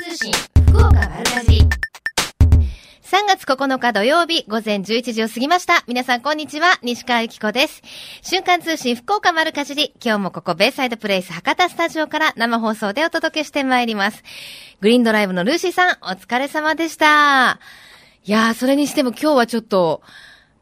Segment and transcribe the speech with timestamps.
[0.00, 0.32] 通信
[0.68, 5.82] 福岡丸かじ3月9日土曜日午前11時を過ぎました。
[5.88, 7.82] 皆さんこんにちは、西川由紀子です。
[8.22, 14.22] 瞬間通信福岡丸かじり、今日もここベイサイドプレイス博多スタジオから生放送でお届けしてまいります。
[14.80, 17.58] グリーンドライブのルーシーさん、お疲れ様でした。
[18.24, 20.02] いやー、それにしても今日はちょっと、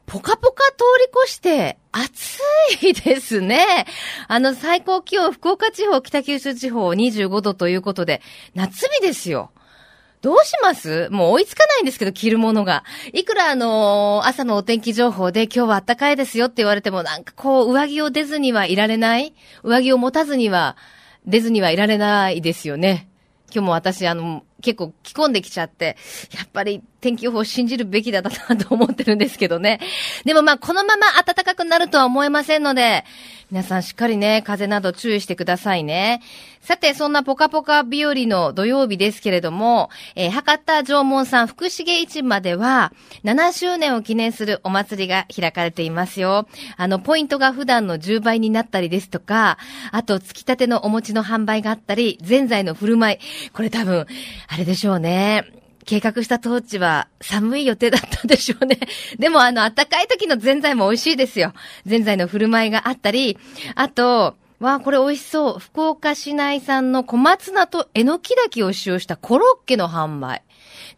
[0.07, 2.39] ポカポカ通り越して、暑
[2.83, 3.87] いですね。
[4.29, 8.23] あの、最高気温、福岡地方、北九州地方25度ということで、
[8.55, 9.51] 夏日ですよ。
[10.23, 11.09] どうします？
[11.11, 12.85] もう追いつかないんですけど、着るものが。
[13.13, 19.35] いくらあのー朝のお天気情報で今日は暖かいですよって言われても、なんかこう、上着を出ずにはいられない？
[19.63, 20.77] 上着を持たずには、
[21.27, 23.09] 出ずにはいられないですよね。
[23.53, 25.97] 今日も私、あの、結構着込んできちゃって、
[26.35, 29.81] やっぱり天気予報を信じるべきだなと思ってるんですけどね。
[30.25, 33.05] でもまあ、このまま暖かくなるとは思えませんので、
[33.51, 36.21] 皆さんしっかりね、風など注意してくださいね。
[36.61, 46.49] さて、そんなポカポカ日和の土曜日ですけれども、えー博多縄文さん福重市場では、7周年を記念するお祭りが開かれていますよ。
[46.77, 49.59] あの、ポイントが普段の10倍になったりですとか、
[49.93, 53.19] あと、つきたてのお餅の販売があったり、ぜんざいの振る舞い。
[53.53, 54.07] これ多分、
[54.49, 55.45] あれでしょうね。
[55.87, 58.79] 計画した当地は寒い予定だったでしょうね。
[59.19, 61.55] でもあの、暖かい時のぜんざいも美味しいですよ。
[61.87, 63.39] ぜんざいの振る舞いがあったり、
[63.77, 65.59] あと、わあ、これ美味しそう。
[65.59, 70.43] 福岡市内産の小松菜とえのきだきを使用したコロッケの販売。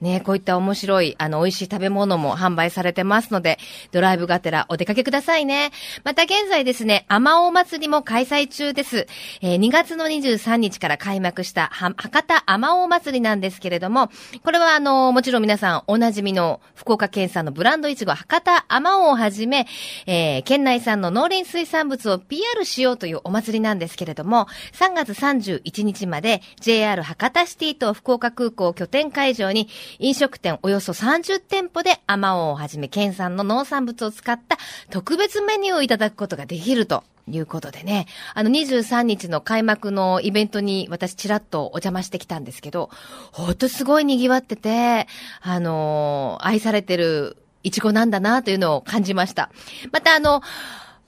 [0.01, 3.59] ねこういった面白い、あの、美味しい食べ物も販売されてますので、
[3.93, 5.71] ドライブがてらお出かけくださいね。
[6.05, 9.07] また現在ですね、アマオ祭りも開催中です。
[9.41, 14.11] えー2月の23日から開幕したは博多アマオ祭りなんですけれども、
[14.43, 19.67] これはあの、もちろん皆さんおなじみの福岡県産のブランドいちご博多アマオをはじめ、
[20.07, 34.59] えー県内産の農林水産物を PR しようというお祭りなんですけれども、3月31日まで JR 博多シティと福岡空港拠点会場に飲食店およそ30店舗でアマオをはじめ県産の農産物を使った
[34.91, 37.05] 特別メニューをいただくことができると。
[37.31, 38.07] いうことでね。
[38.33, 42.89] あの、23日の開幕のイベントに私ちらっとお邪魔してきたんですけど、
[43.33, 45.07] ほんとすごい賑わってて、
[45.43, 49.51] あのー愛されてるイチゴなんだなというのを感じました。
[49.93, 50.43] またあの、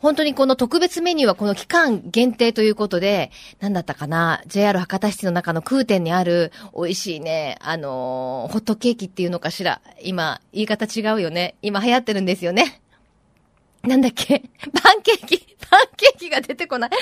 [0.00, 3.30] 本当にこの特別メニューはこの期間限定ということで、
[3.60, 9.82] なんだったかな ?JR 博多市の中の空店にある美味しいね、あのーホットケーキっていうのかしら。
[10.02, 11.56] 今、言い方違うよね。
[11.60, 12.80] 今流行ってるんですよね。
[13.82, 14.42] なんだっけ？
[14.82, 16.90] パンケーキパンケーキが出てこない。
[16.90, 16.98] パン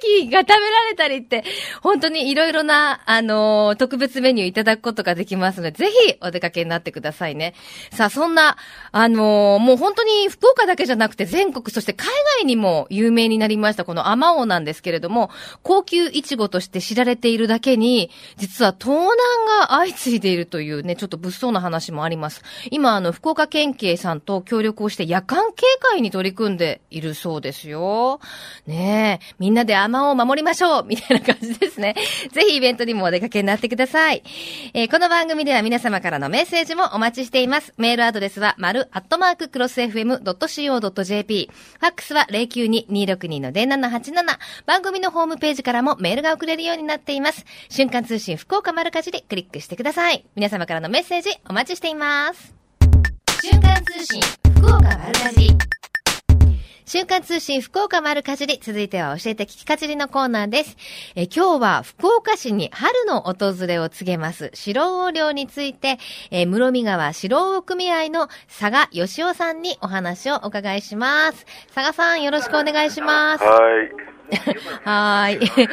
[0.00, 1.42] ケーキが食べられたりって、
[1.82, 7.54] 本当にいろいろな、あのー特別メニューいただくことができますので、ぜひお出かけになってくださいね。
[7.92, 8.56] さあ、そんな、
[8.92, 12.08] あのーもう本当に福岡だけじゃなくて全国、そして海
[12.38, 15.30] 外にも有名になりました、このアマオなんですけれども、
[15.62, 19.08] 高級イチゴとして知られているだけに、実は盗難
[19.60, 22.42] が相次いでいるというね、ちょっと物騒な話もあります。
[22.70, 28.20] 今、あの、福岡県警さんと協力をして夜間警戒に取り組んでいるそうですよ。
[28.66, 31.94] ねえ、みんなでアマを守りましょう みたいな感じですね。
[32.32, 34.22] ぜひイベントにもお出かけになってください。
[34.74, 37.72] えーこの番組では皆様からのメッセージもお待ちしています。
[37.78, 41.50] メールアドレスは、丸アットマーククロス FM.co.jp。
[41.80, 44.38] ファックスは092-262-0787。
[44.66, 47.46] 番組のホームページからもメールが送れるようになっています。
[47.70, 50.26] 瞬間通信福岡丸かじりクリックしてください。
[50.34, 52.61] 皆様からのメッセージお待ちしています。
[53.44, 54.20] 瞬間通信
[54.54, 55.50] 福岡丸かじり。
[56.84, 58.60] 瞬間通信福岡丸かじり。
[58.62, 60.76] 続いては教えて聞きかじりのコーナーです。
[61.16, 65.98] えー今日は福岡市に春の訪れを告げます白魚漁について、
[66.30, 71.44] えー室見川白魚組合の佐賀義雄さんにお話をお伺いします。
[71.74, 73.42] 佐賀さんよろしくお願いします。
[73.42, 74.12] はい。
[74.84, 75.68] はーい。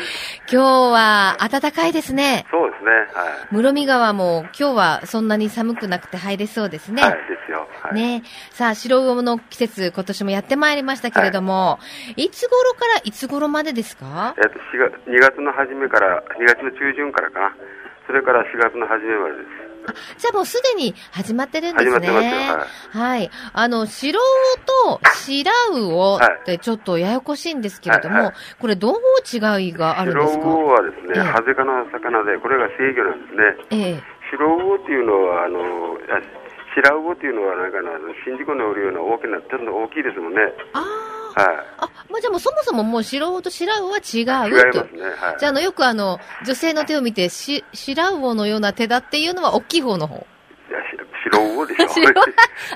[0.52, 2.46] 今日は暖かいですね。
[2.52, 2.91] そうですね。
[3.13, 6.94] は室見川も今日はそんなに寒くなくて入れそうですい。
[6.94, 7.03] ね。
[7.03, 7.59] はい、ですよ。
[7.94, 8.02] はい。
[8.02, 11.80] ねさあ、白魚の季節、今年もやってまいりましたけれども、
[12.16, 14.36] い、つ頃からいつ頃までですか？
[14.38, 17.56] えっと、4月、2月の初めから、2月の中旬からかな。
[18.08, 19.47] それから4月の初めまでです。
[19.88, 21.91] あじゃあもうすでに始まってるんですね。
[22.08, 23.30] 始まってますよはい。
[23.53, 28.96] あの、白魚と白魚ってちょっとややこしいんですけれども、はいはいこれどう
[29.32, 29.38] 違
[29.70, 30.44] いがあるんですか？
[30.44, 33.44] 白魚はですね、ええハゼ科の魚で、これが制魚なんですね。
[33.72, 34.03] ええ。
[34.32, 35.59] 白魚っていうのは、あの、
[36.09, 36.22] あ
[36.76, 37.90] 白魚っていうのは、なんかあの、
[38.26, 40.40] 新宿のおるような大きな、ちょっと大きいですもんね。
[40.74, 41.42] ああ。
[41.42, 44.24] はあ、まあ、じゃあもうそもそももう白魚と白魚は違い。
[44.24, 44.80] うと。
[44.80, 45.02] 違いますね。
[45.04, 45.40] はい。
[45.40, 50.16] じゃあ、あの、よくあの、女性の手を見て、し、白魚のような手だっていうのは大きい方の方。
[50.16, 50.98] いやし
[51.32, 51.86] 白魚魚でしょ。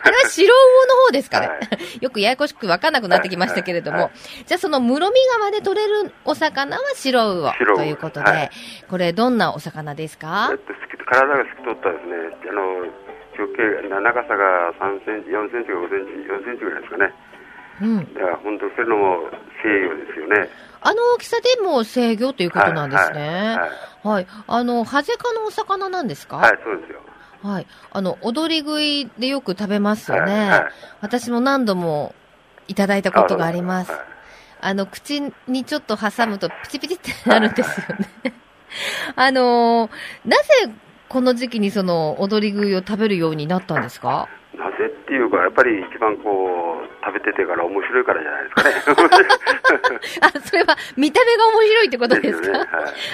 [0.04, 1.48] あれは白魚の方ですかね。
[1.48, 1.54] は
[2.02, 3.98] よくややこしくわかんなくなってきましたけれども。
[3.98, 4.12] はい
[4.46, 8.50] じゃあその室見川で取れるお魚は白魚ということで、はい
[8.90, 10.50] これどんなお魚ですか？
[10.52, 10.58] えっ
[11.06, 12.16] 体が透き通ったですね、
[12.50, 12.86] あの、
[13.44, 17.14] 直径、な長さが3センチ、4センチか5センチ、4センチぐらいですかね。
[17.82, 18.14] うん。
[18.14, 19.30] だから本当、そういうのも
[19.64, 20.50] 西洋ですよね。
[20.86, 23.58] あの大きさでも制御ということなんですね。
[23.58, 23.68] は
[24.06, 24.08] い。
[24.08, 24.28] はい。
[24.48, 26.38] あの、ハゼ科のお魚なんですか？
[26.38, 27.00] はい、はいそうですよ。
[27.42, 27.68] はい。
[27.92, 30.32] あの、踊り食いでよく食べますよね。
[30.34, 30.66] はいはい
[31.02, 32.14] 私も何度も
[32.68, 33.92] いただいたことがあります。
[33.92, 34.02] はい
[34.66, 38.34] あの、口にちょっと挟むとピチピチってなるんですよね。
[39.18, 40.72] あのーなぜ
[41.14, 44.28] この時期にその踊り食いを食べるようになったんですか？
[44.58, 48.50] なぜっていうか、やっぱり一番こう、食べててから面白いからじゃないで
[48.82, 50.00] すかね。
[50.22, 52.48] あ、それは見た目が面白いってことですか？
[52.48, 52.60] よね。
[52.60, 52.68] はい。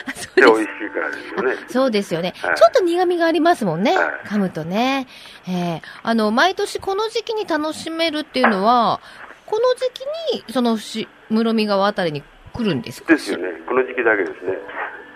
[0.07, 1.55] あ そで、うです美味しいからですよね。
[1.67, 3.97] そうですよね、はいちょっと苦味がありますもんね。
[3.97, 5.07] はい噛むとね。
[5.47, 8.99] えーあの、毎年この時期に楽しめるっていうのは、
[9.45, 12.21] この時期に、そのし、室見川あたりに
[12.53, 13.13] 来るんですか？
[13.13, 13.49] ですよね。
[13.67, 14.57] この時期だけですね。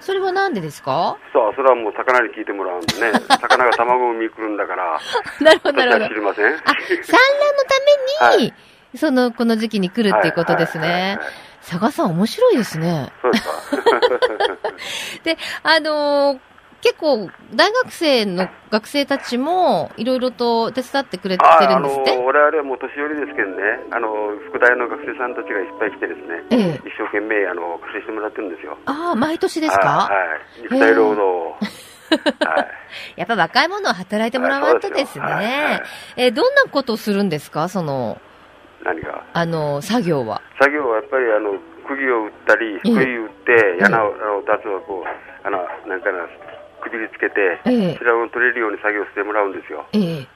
[0.04, 1.18] それはなんでですか？
[1.34, 3.12] そう、それはもう魚に聞いてもらうんでね。
[3.42, 5.00] 魚が卵を産み来るんだから、
[5.42, 6.14] なるほど、なるほど知。
[6.14, 6.46] りません。
[6.46, 6.76] あ、産卵の
[8.28, 8.54] ために、
[8.96, 11.28] その、この時期に来るっていうことですねはいはいはいはい。
[11.68, 13.12] 佐賀さん面白いですね。
[13.22, 13.54] そうですか。
[15.24, 16.40] で、あのー
[16.84, 22.18] 結構、大学生の学生たちも、いろいろと手伝ってくれてるんですって？
[22.18, 23.56] 我々はもう年寄りですけどね、
[23.92, 24.10] あの
[24.50, 28.78] 副大の学生さんたちがいっぱい来てですね、ええ一生懸命あの貸してもらってるんですよ。
[28.86, 30.10] ああ、毎年ですか？
[30.12, 31.56] はい、はい、肉体労働を。
[32.46, 32.68] はい。
[33.16, 35.82] やっぱ若い者は働いてもらわんとですはいはいね。
[36.18, 37.70] えーどんなことをするんですか？
[37.70, 38.18] その、
[38.84, 39.24] 何が？
[39.34, 40.42] あの、作業は。
[40.60, 41.54] 作業はやっぱりあの
[41.88, 45.58] 釘を打ったり、ええ杭打って、柳をあの出すをこう、あの
[45.88, 46.28] なんかな、
[46.84, 49.86] くびりつけて、ええ白を取れるように作業してもらうんですよ。
[49.94, 50.28] ええ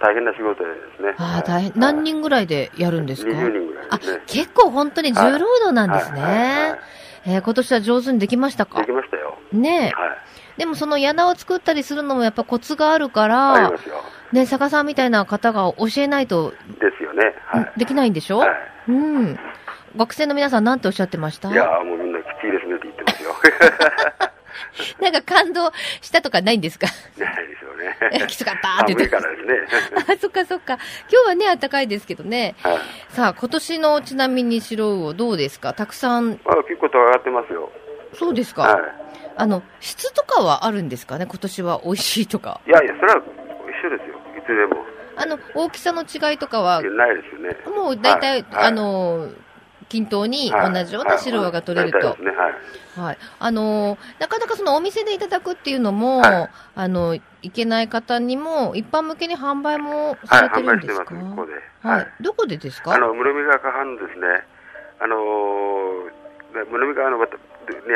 [0.00, 1.14] 大変な仕事ですね。
[1.18, 1.70] ああ、大変。
[1.70, 6.78] はい何人ぐらいでやるんですか ?20 人ぐらいあですね。、結構本当に重労働なんですはいはいはいね。
[7.26, 8.78] えー今年は上手にできましたか？
[8.80, 9.36] できましたよ。
[9.52, 10.00] ねえ。
[10.00, 10.18] はい。
[10.58, 13.96] でもその柳を作ったりするのもやっぱコツがあるからま、すよ。
[14.32, 16.56] ね、坂さんみたいな方が教えないと、で
[16.96, 17.34] すよね。
[17.46, 17.72] はい。
[17.78, 18.46] できないんでしょ、は
[18.88, 19.38] うん。
[19.96, 21.50] 学生の皆さんなんておっしゃってました？
[21.50, 23.34] いやーもうみんなきついですねって言ってますよ。
[25.00, 26.86] なんか感動したとかないんですか？
[27.18, 27.70] ないですよ
[28.12, 28.26] えね。
[28.26, 30.04] きつかったって言って寒いからですね。
[30.14, 30.78] あ、そっかそっか。
[31.10, 32.54] 今日はね、暖かいですけどね。
[32.62, 32.78] はい。
[33.10, 35.72] さあ、今年のちなみに白魚どうですか？
[35.74, 37.70] たくさん、まあ結構と上がってますよ。
[38.14, 38.80] そうですか、は
[39.36, 41.26] あの、質とかはあるんですかね？
[41.26, 42.60] 今年は美味しいとか。
[42.66, 42.70] い。
[42.70, 44.16] いやいや、それは一緒ですよ。
[44.38, 44.84] いつでも。
[45.16, 47.56] あの、大きさの違いとかは、ないですよね。
[47.76, 49.28] もう大体、はいあ、の、
[49.90, 50.72] 均等にはい。
[50.72, 52.16] 同じような白魚が取れると。
[52.96, 53.18] はい。
[53.38, 56.50] あのーなかなかそのお店でいただくっていうのも、はい。
[56.76, 61.52] あの、いけない方にも、一般向けに販売もはい、されてるんですか、ます、ここで。
[61.82, 62.06] はい。
[62.20, 62.94] どこでですか？
[62.94, 64.26] あの、室見川河畔のですね、
[65.00, 67.26] あのー、室見川の、ね、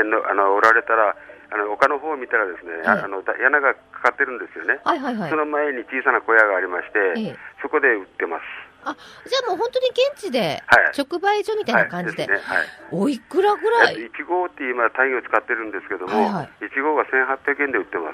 [0.05, 1.15] のあの、おられたら、
[1.53, 3.03] あの、丘の方を見たらですね、あええ。
[3.05, 4.81] あの、だ柳がかかってるんですよね。
[4.83, 5.31] はいはいはい。
[5.31, 5.37] そ。
[5.37, 7.37] の前に小さな小屋がありまして、ええ。
[7.63, 8.43] そこで売ってます。
[8.85, 8.97] あ、
[9.27, 12.27] じゃあもう本当に現地ではい、直売所みたいな感じで。
[12.27, 12.57] はい、ですね。
[12.57, 12.67] はい。
[12.93, 18.11] おいくらぐらい？1号って今単位を使ってるんですけども、はいはい1号が1800円で売ってま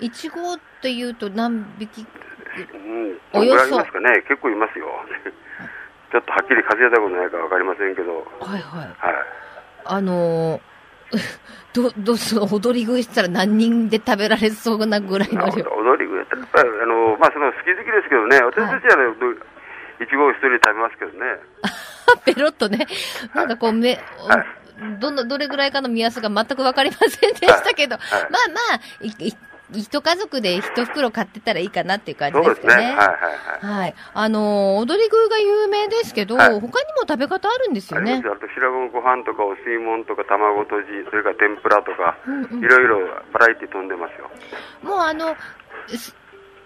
[0.00, 0.04] す。
[0.04, 2.06] ?1 号っていうと何匹？
[2.52, 4.86] うん、およそいいますかね、結構いますよ。
[6.12, 8.88] ちょっとはっきり数えたことないかわかりませんけど、はいはい。
[8.98, 9.24] はい。
[9.84, 10.72] あのー
[11.72, 15.64] ど、どうその踊り食いしたら何人で食べられそうなぐらいの量。
[15.64, 19.36] 踊り具やったら、やっぱり、あの、まあ、その好き好きですけどね、私たちはね、どい
[20.06, 21.18] ちごを一人で食べますけどね。
[22.24, 22.86] ペロッとね。
[23.34, 24.62] なんかこう、め、はい
[24.98, 29.34] どの、どれぐらいかの目安が全くわかりませんでしたけど、まあまあ、い、い、
[29.74, 32.54] 一家族で一袋買ってたらいいかなっていう感じですね。
[32.54, 32.84] ですよね。
[32.84, 33.06] はいはい
[33.66, 33.78] はい。
[33.80, 33.94] はい。
[34.14, 36.72] あのー踊り食いが有名ですけど、はい他にも
[37.08, 42.98] 食べ方あるんですよねああと白ご飯とかお吸い物とか卵とじ、それから天ぷらとか、うんうんいろいろ
[43.32, 44.30] バラエティ飛んでますよ。
[44.82, 45.36] もうあの、
[45.88, 46.14] す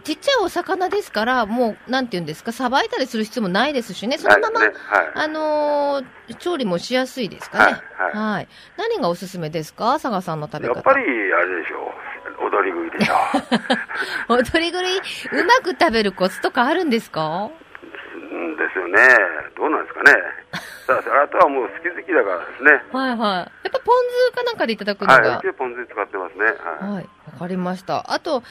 [0.06, 4.74] ちっちゃいお魚ですから、もう、なんていうんですか、さばいたりする必要もないですしね、そのまま、ねはい
[5.14, 7.64] あのー調理もしやすいですかね。
[7.96, 10.74] はいはい何がおすすめですか佐賀さんの食べ方。
[10.74, 11.92] やっぱり、あれでしょ
[12.42, 12.46] う。
[12.46, 13.14] 踊り食いでしょ
[14.28, 14.38] う。
[14.38, 17.48] 踊り食い、うまく食べるコツとかあるんですか？
[18.14, 18.98] うんですよね。
[19.56, 20.12] どうなんですかね。
[20.86, 22.70] さあ、あとはもう好き好きだからですね。
[22.92, 23.18] はいはい。
[23.18, 23.94] やっぱポン
[24.30, 25.14] 酢かなんかでいただくのが。
[25.14, 25.52] はい。
[25.54, 26.44] ポン酢使ってますね。
[26.44, 26.50] は
[26.90, 26.92] い。
[26.94, 27.08] はい。
[27.32, 28.04] わかりました。
[28.12, 28.42] あと、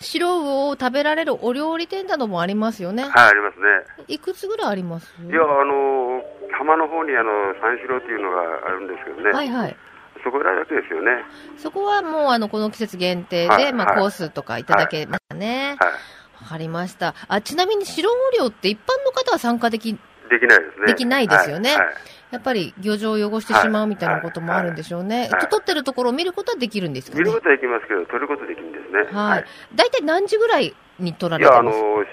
[0.00, 3.04] 白魚を食べられるお料理店などもありますよね。
[3.04, 4.04] はい、ありますね。
[4.08, 5.14] いくつぐらいあります？
[5.22, 6.22] いや、あの、
[6.58, 9.30] 浜の方にあの、三四郎っていうのがあるんですけどね。
[9.30, 9.76] はいはい。
[10.22, 11.24] そこらだけですよね。
[11.58, 15.76] そこはもうあの、この季節限定で、まあはいはいコースとかいただけますね。
[15.78, 16.48] はい。
[16.48, 17.14] かりました。
[17.28, 19.98] あ、ちなみに白魚漁って一般の方は参加でき、で
[20.40, 20.86] きないですね。
[20.86, 21.94] できないですよねはいはい
[22.30, 25.28] やっぱり漁場を汚してしまうみたいなこともあるんでしょうね。
[25.30, 27.22] はいと撮ってるところを見ることはできるんですかね？
[27.22, 28.60] 見ることはできますけど、取ることはでき
[28.94, 29.04] ね。
[29.12, 29.44] はい。
[29.74, 31.70] 大体何時ぐらいに撮らいや、あの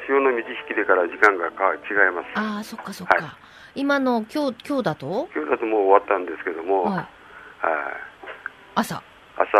[0.07, 1.77] 潮の満ち引きでから時間がか違
[2.09, 2.27] います。
[2.35, 3.15] ああ、そっかそっか。
[3.15, 3.33] はい
[3.73, 5.29] 今の今日、今日だと？
[5.33, 6.93] 今日だともう終わったんですけども、はい。
[6.95, 7.07] はい
[8.75, 9.01] 朝？
[9.37, 9.57] 朝、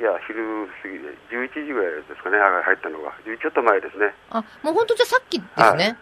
[0.00, 3.12] いや、昼過ぎで、11時ぐらいですかね、入ったのが。
[3.24, 4.12] 11ちょっと前ですね。
[4.30, 5.62] あ、もう本当じゃあさっきですね。
[5.62, 5.78] はい。
[5.78, 5.96] はい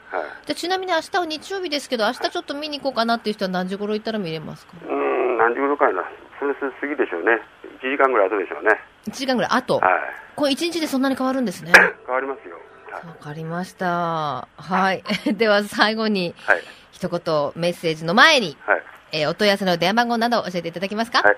[0.47, 4.73] じゃあちなみに明日は日曜日ですけど、明日ちょっと見に行こうかなっていう人は何時頃行ったら見れますか？
[4.83, 6.03] うーん、何時頃かいな。
[6.41, 7.43] それ過ぎでしょうね。
[7.83, 8.79] 1時間ぐらい後でしょうね。
[9.09, 9.79] ?1 時間ぐらい後。
[9.79, 10.01] はい。
[10.37, 11.73] これ1日でそんなに変わるんですね。
[12.07, 12.55] 変わりますよ。
[12.55, 12.61] はい
[13.07, 14.49] わかりました。
[14.57, 15.03] はい。
[15.37, 16.61] では最後にはい。
[16.93, 18.83] 一言メッセージの前に、はい。
[19.13, 21.23] えーお問い合わせの電話番号など教えていただけますか？
[21.23, 21.37] はい。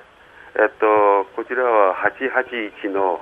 [0.57, 0.87] えっと、
[1.37, 3.21] こちらは881の、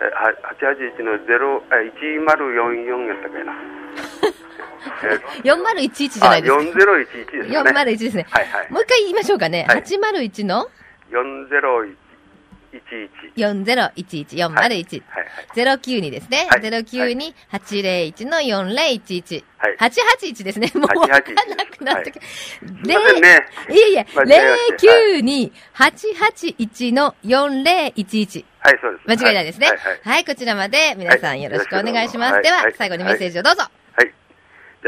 [0.00, 3.52] えは881の0、え1044やったかいな。
[5.44, 6.60] え4011じゃないですか。
[6.60, 7.58] あ、4011ですね。
[7.58, 8.26] 401ですね。
[8.30, 8.72] はいはい。
[8.72, 9.64] もう一回言いましょうかね。
[9.68, 10.68] はい801の
[11.10, 11.48] ？4011。
[11.48, 11.96] 4011、401。
[15.08, 15.78] はいはい。
[15.78, 16.46] 092ですね。
[16.50, 19.44] はい092-801の4011。
[19.58, 20.70] はい881ですね。
[20.74, 23.46] もうわかんなくなってきすいませんね。
[23.70, 28.44] いえいえ、間違えまして092-881の4011。
[28.60, 29.22] はい、そうです。
[29.22, 29.68] 間違いないですね。
[29.68, 29.76] はい。
[29.76, 32.42] はいはい、こちらまで皆さんよろしくお願いします。
[32.42, 33.62] でははいはい、最後にメッセージをどうぞ。
[33.62, 33.68] は
[34.04, 34.12] い。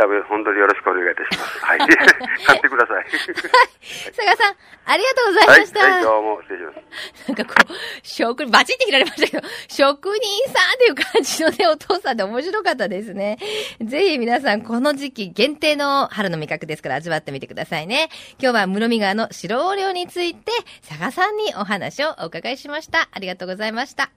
[0.01, 1.59] じゃあ、本当によろしくお願いいたします。
[1.61, 1.79] はい。
[2.47, 3.05] 買ってください。
[3.05, 5.81] 佐賀さん、ありがとうございまはい、した。
[5.81, 7.29] はい、どうも、失礼します。
[7.29, 13.37] なんかこう、職人、バチって切られましたけど、職人さんっていう感じのね、お父さんで面白かったですね。
[13.83, 18.09] ぜひ皆さん、この時期限定の春の味覚ですから味わってみてくださいね。
[18.41, 20.51] 今日は室見川の白横漁について、
[20.89, 23.11] 佐賀さんにお話をお伺いしました。
[23.13, 24.11] ありがとうございました。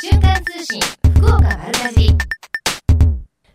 [0.00, 0.80] 瞬間通信、
[1.16, 2.31] 福岡丸かじり。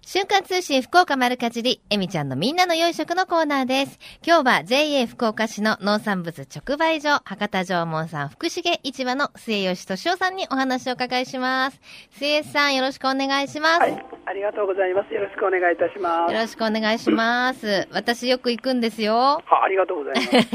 [0.10, 4.00] 瞬間通信福岡丸かじり、えみちゃんのみんなの良い食のコーナーです。
[4.26, 11.82] 今日は JA 福岡市の農産物直売所、博多城門さん福重市場の末吉敏夫さんにお話をお伺いします。
[12.12, 13.82] 末吉さんよろしくお願いします。
[13.82, 15.14] はい、ありがとうございます。
[15.14, 16.34] よろしくお願いいたします。
[16.34, 17.90] よろしくお願いします。
[17.92, 19.14] 私よく行くんですよ。
[19.14, 20.48] はありがとうございます。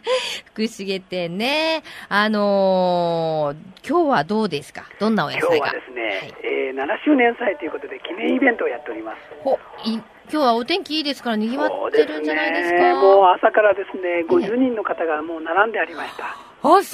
[0.54, 1.82] 福重店ね。
[2.08, 4.86] あのー今日はどうですか？
[4.98, 5.66] どんなお野今菜が？
[5.68, 9.18] 日はですね、はいえー7周年祭ということで記念イベントをやっております。
[9.42, 12.78] ほ、い、今日はお天気いいですから賑わってるんじゃないですか？
[12.78, 16.24] そうねもう朝からですね、50人の方がもう並んでありました。
[16.66, 16.86] あ、そうで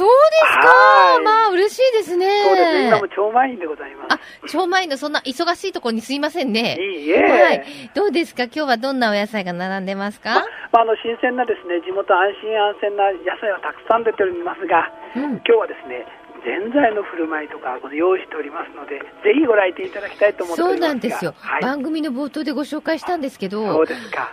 [0.51, 2.27] すかはいまあ、嬉しいですね。
[2.43, 4.15] そうですね、今も超満員でございます。
[4.15, 6.77] あ、超満員のそんな忙しいところにすいませんね。
[6.81, 7.23] いいえ。
[7.23, 7.65] はい。
[7.95, 8.45] どうですか？
[8.45, 10.31] 今日はどんなお野菜が並んでますか？
[10.35, 10.41] ま
[10.73, 16.07] まあ、あの新鮮なですね地元安心安全な野菜はたくさん出ておりますが、うん今日はですね
[16.45, 20.89] ぜんざいの振る舞いとかこの用意しておりますのでぜひご来店いただきたいと思っておそうりますが。
[20.89, 23.85] なんですよ、はい、番組の冒頭でご紹介したんですけそど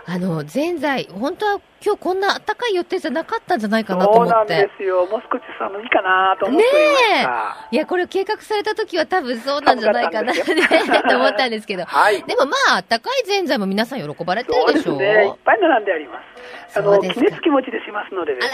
[0.06, 4.54] あの、ぜんざい、本当は今日こんな暖かい予定じゃなかったんじゃないかなとそうなん思って。
[4.56, 5.06] ですよ。
[5.06, 10.32] もう少し寒いかなと思っておりました、いや、これ計画された時は多分そうなんじゃないかな。
[10.34, 11.84] と思ったんですけど。
[11.84, 12.22] はい。
[12.22, 14.66] でもまあ、暖かいぜんざいも皆さん喜ばれてそう。
[14.66, 15.26] でるですしょね。
[15.26, 16.18] いっぱい並んでありま
[16.72, 16.78] す。
[16.78, 17.20] あのそうですか。
[17.20, 18.52] 気熱気持ちでしますのでですね。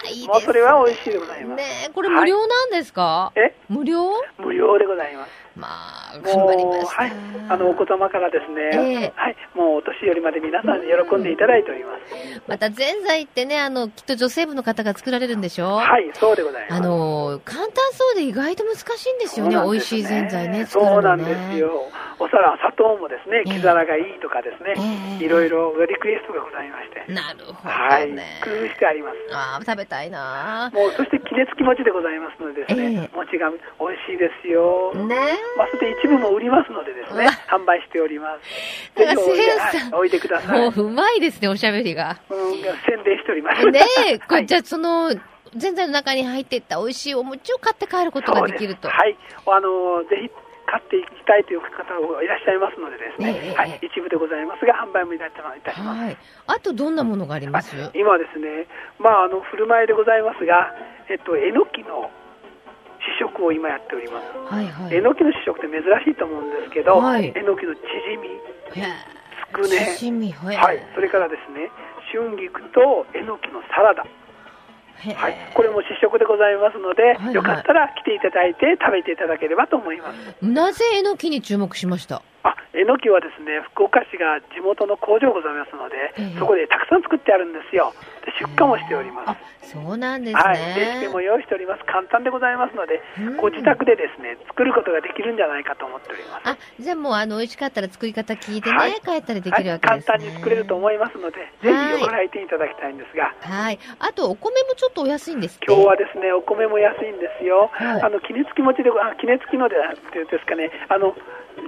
[0.00, 0.28] あらいいですね。
[0.28, 4.10] もうそれは美味しいでございます、ねえこれ無料なんですか、え無料？
[4.38, 5.68] 無料でございますま
[6.12, 7.02] あ、頑張りました。
[7.02, 7.12] はい、
[7.48, 12.42] あのお子様からですね、ええはい、もうお年寄りまで皆さんに喜んでいただいております。
[12.46, 16.78] また、ぜんざいってね、あの、きっと女性部の方が作られるんでしょはい、そうでございます。
[16.78, 19.56] あの、簡単そうで意外と難しいんですよね。
[19.56, 21.22] そうなんです美味しいぜんざいね、作るそうなのね。
[21.24, 21.70] んですよ。
[22.18, 24.72] お皿、砂糖もですね、ええ木皿がいいとかですね、
[25.20, 29.16] ええいろいろリクエストがございまして、なるほはいどね。、工夫してあります。
[29.32, 33.56] ああ、食べたいなもうそして気熱気持ちでございますのでですね、ええ餅が美
[33.92, 34.94] 味しいですよ。
[34.94, 35.14] ね
[35.56, 38.36] まあ、そして一部も売りますのでですね販売しておりま
[38.94, 38.98] す。
[38.98, 40.60] ぜひおはいおいでください。
[40.60, 42.18] もううまいですね、おしゃべりが。
[42.30, 42.38] うん、
[42.86, 43.70] 宣伝しております。
[43.70, 45.10] ねえ、これ、はいじゃあその、
[45.54, 48.88] ぜんざいの中に入っていった美味しいお餅を買って帰ることができると。
[48.88, 49.16] はい。
[49.46, 50.30] あの、ぜひ
[50.66, 51.68] 買っていきたいという方
[52.12, 53.78] がいらっしゃいますのでですね、ええはい。
[53.80, 55.80] 一部でございますが、販売もいたします。
[55.80, 56.16] はい。
[56.48, 57.74] あとどんなものがあります？
[57.80, 58.66] あ今はですね、
[58.98, 60.74] まあ、あの、振る舞いでございますが、
[61.08, 62.10] えっと、えのきの
[63.14, 64.54] 試食を今やっております。
[64.54, 64.94] はいはい。
[64.96, 68.28] えのきの試食って珍しいと思うんですけど、はいえのきのチヂミ、
[68.70, 69.96] つくね、
[70.56, 70.82] はい。
[70.94, 71.70] それからですね、
[72.12, 74.04] 春菊とえのきのサラダ。
[74.96, 80.40] はい、これも試食でございますので、はいよかったら来ていただいて食べていただければと思います。
[80.40, 82.22] なぜえのきに注目しました？
[82.44, 87.92] あ、えのきはですね、福岡市が地元の工場ございますので、ええそこでたくさん作ってあるんですよ。
[88.26, 89.30] って出荷もしております。
[89.30, 91.08] あ、そうなんですはい、レシピね。
[91.08, 91.84] も用意しております。
[91.86, 96.48] 簡単でございますのでうん、ご自宅でですね、作ることができるんじゃないかと思っております。
[96.50, 100.04] あ、じゃあもうあの、美味しかったら作り方聞いてはいね、帰ったりではい、きるわけですね。
[100.06, 103.78] 簡単に作れると思いますので、ぜはいひご来店いただきたいんですが、はい。
[104.00, 107.70] あと、お米もちょっとお安いんです今日はですね、お米も安いんですよ。
[107.72, 111.14] はいあの、杵付き餅でご、あ、杵付きので、っていうんですかね、あの、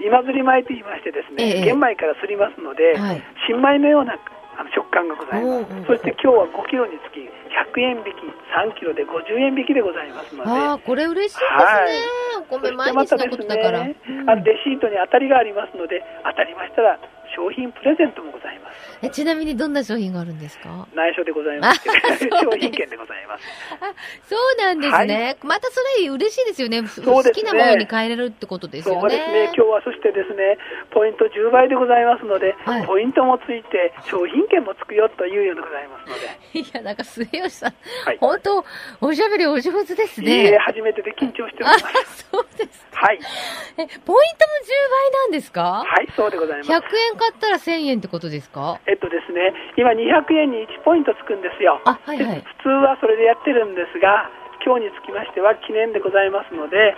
[0.04, 4.18] 今ずり米と言いましてですね、ええ玄米からすりますので、はい新米のような
[4.58, 5.86] あの食感がございます。
[5.86, 7.22] そして今日は5キロにつき
[7.74, 8.08] 100円引き、
[8.54, 11.64] 3キロで50円引きでございますので、ああ、これ嬉しいですね。
[11.64, 13.84] はいお米毎日のことだから。
[13.84, 16.98] ね、うんあのレシートに当たりがありますので、当たりましたら
[17.34, 18.78] 商品プレゼントもございます。
[19.02, 20.88] えちなみにどんな商品があるんですか？
[20.94, 21.80] 内緒でございます
[22.42, 23.44] 商品券でございます。
[23.80, 25.36] あ、そうなんですね。
[25.42, 26.82] またそれ嬉しいですよね。
[26.82, 29.00] ね好きなものに変えれるってことですよね。
[29.00, 30.58] そうですね、今日はそしてですね、
[30.90, 37.74] ポイント10倍でございますので、はいポイントもついて、商品券もつくよというようでございますので、 いや、なんか末吉さん、
[38.04, 38.64] はい本当、
[39.00, 40.58] おしゃべりお上手ですいいえ、ね。
[40.58, 42.86] 初めてで緊張してます。、そうです。
[42.92, 43.18] はい、
[43.78, 44.16] え、ポイントも10
[44.90, 45.84] 倍なんですか？
[45.86, 46.70] はい、そうでございます。
[46.70, 46.82] 100円
[47.16, 48.80] 買ったら1000円ってことですか？
[48.86, 51.80] えっとですね、今200円に1ポイントつくんですよ。
[51.84, 54.30] あはいはいで普通はそれでやってるんですが、
[54.64, 56.96] 今日につきましては記念でございますので、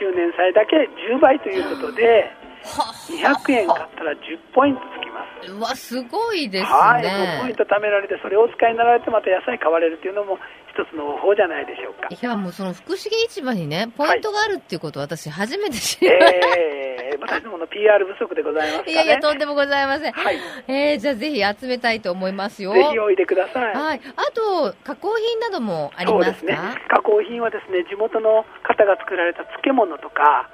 [0.00, 2.30] 周年祭だけ10倍ということで、
[2.62, 4.16] 200円買ったら10
[4.54, 5.52] ポイントつきます。
[5.52, 7.54] うわ、すごいですはい、5ポインね。
[7.54, 10.38] ト貯められて、それをお使いになられて、また野菜買われるというのも
[10.70, 12.08] 一つの方法じゃないでしょうか。
[12.10, 16.56] いや、もうその福重市場にね、ポイントがあるっていうことを私初めて知りました。
[16.56, 18.92] えー、私どもの PR 不足でございますかね。
[18.92, 20.12] いやいや、とんでもございません。
[20.12, 20.38] はい
[20.68, 22.72] えー、じゃあぜひ集めたいと思いますよ。
[22.72, 23.74] ぜひおいでください。
[23.74, 24.00] はい。
[24.16, 26.32] あと、加工品などもありそうますか？
[26.34, 26.58] ですね。
[26.88, 30.48] 加工品はですね、地元の方が作られた漬物とか、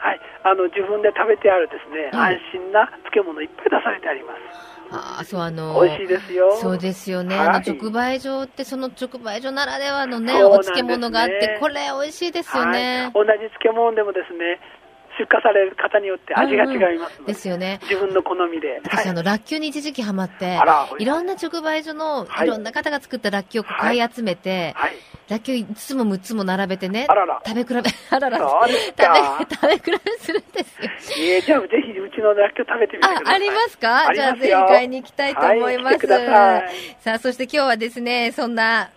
[0.00, 4.70] はい、あの自分で食べてあるですね、はい安心な漬物いっぱい出されてあります。
[4.90, 6.56] ああ、そう、あの美味しいですよ。
[6.56, 7.36] そうですよね。
[7.36, 13.02] はいあの、直売所って、その直売所ならではのね、ね漬物があって、これ美味しいですよね。
[13.02, 14.58] はい、同じ漬物でもですね、
[15.20, 17.78] 出荷される方によって味が違いますので、ですよね。
[17.82, 18.80] 自分の好みで。
[18.82, 24.92] 私、あはいの、ラッキョウに一時期ハマってあら、いろんな直売所の、はいいろんな方が作ったラッキョウを買い集めて、はい。
[25.28, 27.40] ラッキョウ5つも6つも並べてねあ、らら。
[27.46, 28.74] 食べ比べ、あらら、食べ、
[29.54, 30.88] 食べ比べするんですよ。
[31.36, 34.10] えー、じゃあぜひうちのらっきょう食べてみてください。、あありますか？
[34.14, 36.06] じゃあぜひ買いに行きたいと思います。
[36.06, 38.90] はいさあ、そして今日はですね、そんな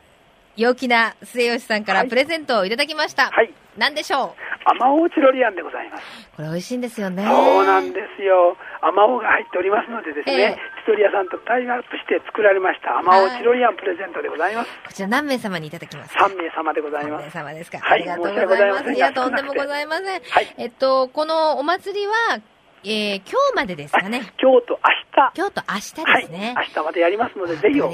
[0.56, 3.30] 陽気な末吉さんからはいプレゼントをいただきました。
[3.32, 3.54] はい。
[3.78, 4.36] 何でしょ
[4.66, 6.02] アマオチロリアンでございます。
[6.34, 7.26] うこれ美味しいんですよね。
[7.26, 8.56] そうなんですよ。
[8.82, 14.70] アマオが入っておりますのでですね、ええチトリ屋さんとタイアップして作られましたアマオチロリアンプレゼントでございます。
[14.86, 16.14] こちら何名様にいただきます？
[16.16, 17.32] か3名様でござい3名ます。
[17.32, 17.80] 様ですか。
[17.80, 18.86] はいありがとうございまます。
[18.86, 20.22] せんいや、とんでもございません。
[20.22, 22.14] はいえっと、このお祭りは、
[22.84, 24.22] えー、今日までですかね。
[24.42, 25.32] 今日と明日。
[25.36, 26.54] 今日と明日はいですね。。
[26.58, 27.90] 明日までやりますので、ぜひお、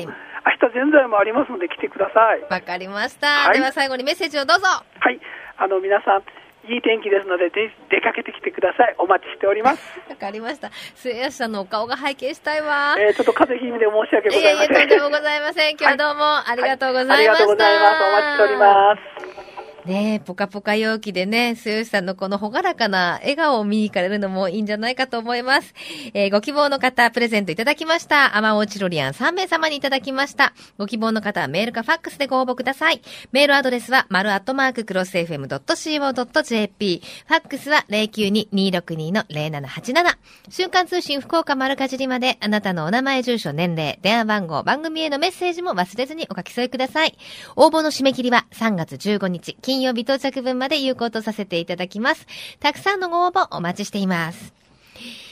[0.46, 2.42] 明日ぜんざいもありますので来てください。
[2.50, 3.50] わかりました。
[3.50, 4.68] はいでは最後にメッセージをどうぞ。
[4.68, 5.20] はい。
[5.58, 6.24] あの、皆さん、
[6.72, 8.96] いい天気ですので、ぜひ出かけてきてください。
[8.98, 10.00] お待ちしております。
[10.10, 10.70] わかりました。
[10.96, 12.96] 末吉さんのお顔が拝見したいわ。
[12.98, 14.88] えー、ちょっと風邪気味で申し訳ごいやいや、ざいません。
[14.88, 15.70] とんでもございません。
[15.72, 17.24] 今日はどうもありがとうございました。
[17.24, 18.04] はありがとうございます。
[18.04, 19.49] お待ちしております。
[19.86, 25.74] ねえ、ぽかぽか陽気でね、末吉さんのこの朗らかな笑顔を見に行かれるのもいいんじゃないかと思います。
[26.14, 28.36] えーご希望の方、プレゼントいただきました。
[28.36, 30.54] アマオチロリアン3名様にいただきました。
[30.78, 33.02] ご希望の方はメールかファックスでご応募ください。
[33.32, 37.02] メールアドレスは、丸アットマーククロス FM.co.jp。
[37.28, 40.18] ファックスは092-262-0787。
[40.50, 47.18] 瞬間通信福岡丸かじりまで、あなたのお名前、住所、年齢、電話番号、番組へのメッセージも忘れずにお書き添えください。
[47.56, 52.26] 応募の締め切りは3月15日、金曜日到着分まで有効とさせていただきます。
[52.60, 54.52] たくさんのご応募お待ちしています。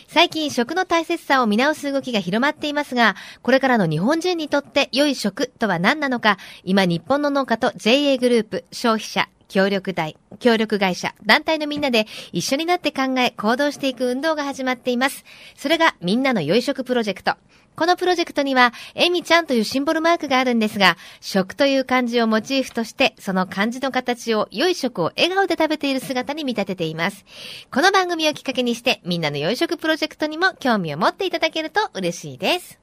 [0.07, 15.25] 最近食の大切さを見直す動きが広まっていますが、これからの日本人にとって良い食とは何なのか、今日本の農家と JA グループ、消費者、協力大、協力会社、団体のみんなで一緒になって考え行動していく運動が始まっています。
[15.55, 17.33] それがみんなの良い食プロジェクト。
[17.77, 27.23] このプロジェクトには、えみちゃんというシンボルマークがあるんですが、食という漢字をモチーフとして、その漢字の形を良い食を笑顔で食べている姿に見立てています。
[27.69, 32.79] この番組をきっかけにして、みんなの良い食プロジェクトにも興味を持っていただけると嬉しいです。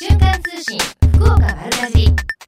[0.00, 0.76] 瞬間通信、
[1.14, 2.39] 福岡丸かじ。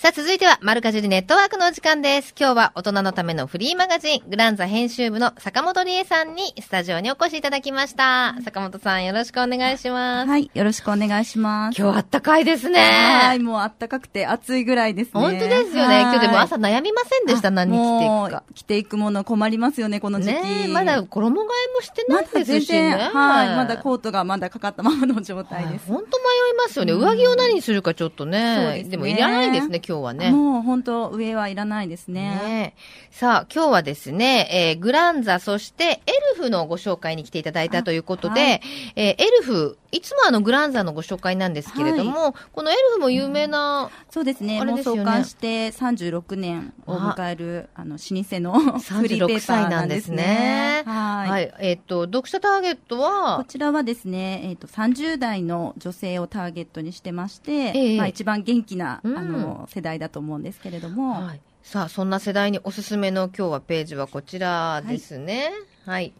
[0.00, 2.34] さあ、続いては、丸かじりネットワークのお時間です。
[2.34, 8.34] 今日は大人のためのフリーマガジン、グランザ編集部の坂本理恵さんにスタジオにお越しいただきました。
[8.42, 10.30] 坂本さん、よろしくお願いします。
[10.30, 11.78] はい、よろしくお願いします。
[11.78, 12.80] 今日あったかいですね。
[12.80, 15.20] はい、もうあったかくて暑いぐらいですね。
[15.20, 15.96] 本当ですよね。
[15.96, 18.42] はい今日でも朝悩みませんでした、あ何着ていくか。
[18.54, 20.32] 着ていくもの困りますよね、この時期。
[20.32, 22.88] ねえ、まだ衣替えもしてないですしね。
[22.88, 25.88] 全然、はい、まだコートがまだかかったままの状態です。
[25.88, 26.92] 本当迷ますよね。
[26.92, 28.74] 上着を何にするかちょっとね。
[28.76, 30.30] ですねでもいらないですね、今日はね。
[30.30, 32.40] もう本当、上はいらないですね。
[32.42, 38.60] ねえさあ、今日はですね、えーグランザ、そしてエルフのご紹介に来ていただいたということで、あはい
[38.96, 44.60] えーエルフ、いつもあのグランザのご紹介なんですけれども、このエルフも有名な、そうですね。
[44.60, 50.82] あれですよね創刊して36年を迎える、あの、老舗のフリーペ36ーパーなんんですすねね。。
[50.86, 51.30] はい。
[51.30, 51.54] はい。
[51.58, 61.40] えっ、と、読者ターゲットこは、ちらはですね、えっ、と、30代の女性をターゲットにしてまして、ええまあ一番元気な、うんあの、世代だと思うんですけれども、はい。
[61.62, 65.50] さあ、そんな世代におすすめの今日はページはこちらですね。
[65.84, 66.12] はい。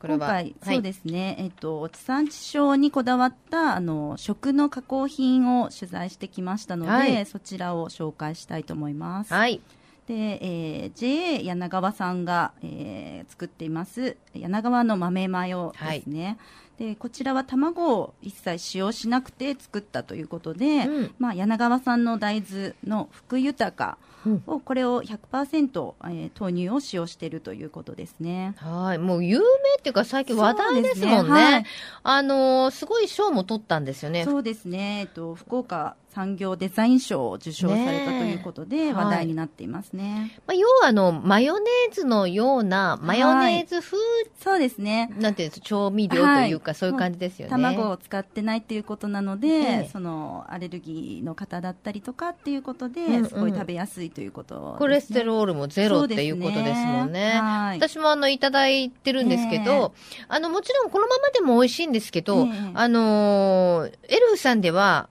[0.00, 0.18] これは。
[0.18, 9.32] 今回、はいそうですね、えっと、地産地消にこだわった、あの、食の加工品を取材してきましたので、はいそちらを紹介したいと思います。
[9.32, 9.60] はい。
[10.06, 16.38] で、えー JA 柳川さんが、えー作っています、柳川の豆マヨですね。
[16.78, 24.15] で、こちらは卵を一切使用しなくて作ったということで、うんまあ、柳川産の大豆の福豊うん
[24.46, 28.54] を、これを100%、えー豆乳を使用しているということですね。
[28.58, 28.98] はい。
[28.98, 29.44] もう有名
[29.78, 31.34] っていうか最近話題ですもんね。
[31.34, 31.64] ねはい
[32.08, 34.24] あのーすごい賞も取ったんですよね。
[34.24, 40.32] そうですね、えっと、福岡産業デザイン賞を受賞されたということで、話題になっていますね。
[40.46, 43.98] まあ、要はあの、マヨネーズのような、マヨネーズ風、
[44.42, 45.12] そうですね。
[45.18, 46.74] なんていうんです調味料というか、はい。
[46.74, 47.50] そういう感じですよね。
[47.50, 49.90] 卵を使ってないっていうことなので、ええ。
[49.92, 53.28] そのアレルギーの方だったりとかっていうことで、うんうん。
[53.28, 54.78] すごい食べやすいということね。
[54.78, 57.32] コレステロールもゼロっていうことですもんね。
[57.42, 59.92] はい、私もあの、いただいてるんですけど、
[60.28, 65.08] あの、もちろんこのままでも美味しいんですけど、ええあのーエルフさんでは、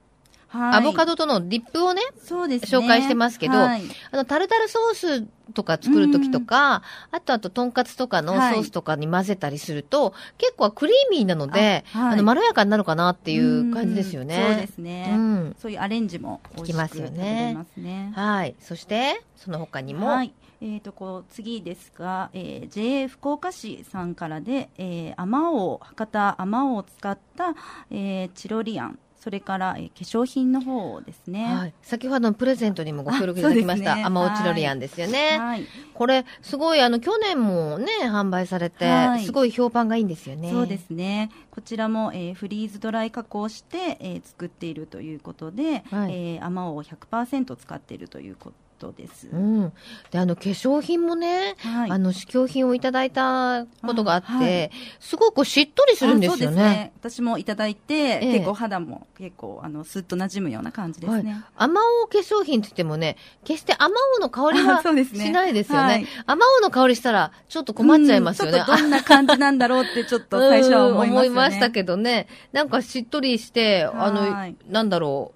[0.48, 0.78] はい。
[0.78, 2.78] アボカドとのディップをね、そうですね。
[2.78, 3.82] 紹介してますけどはい。
[4.12, 8.60] あの、タルタルソースとか作るときとか、あとあと、とんかつとかのソはい。
[8.60, 14.36] ースとかに混ぜたりすると、結構クリーミーなので、あの、まろやかになるかなっていう感じですよね。
[14.36, 15.56] うんそうですね、うん。
[15.60, 18.12] そういうアレンジも美味しくできますよね。
[18.14, 18.54] はい。
[18.60, 20.32] そして、その他にも、はい。
[20.60, 27.54] えー、とこう次ですが、えー JA 福岡市さんからで、えー、あまおう博多あまおうを使った、
[27.90, 31.44] えーチロリアンそれから、えー化粧品の方ですね。
[31.46, 31.74] はい。
[31.82, 35.36] 先ほどのプレゼントにもご協力いただきました、ねアマオチロリアンですよね。
[35.38, 40.50] はいこれ、すごい、あの、去年もね、販売されて、はいすごい評判がいいんですよね。
[40.50, 41.30] そうですね。
[41.50, 48.65] こちらも、えーフリーズドライ加工して、えー作っているということで、はいえーあまおうを100%使っているということ
[48.96, 49.28] です。
[49.32, 49.72] うん。
[50.10, 56.92] で、あの、化粧品もね、はいあの、試供品をいただいたことがあって、あはいすごくしっとりするんですよあそうね。
[57.00, 61.42] 私もいただいて、ええ結構肌も結構あのスッと馴染むような感じですね。
[61.56, 66.08] あまおう化粧品って言ってもね、決してあまおうの香りは しないですよはいね。
[66.26, 68.58] あまおうの香りしたら、ちょっと困っちゃいますよね。
[68.58, 71.10] うんどんな感じなんだろうってちょっと最初は思いまね。
[71.10, 72.28] うん思いましたけどね。
[72.52, 75.35] なんかしっとりして、あのはい、なんだろう、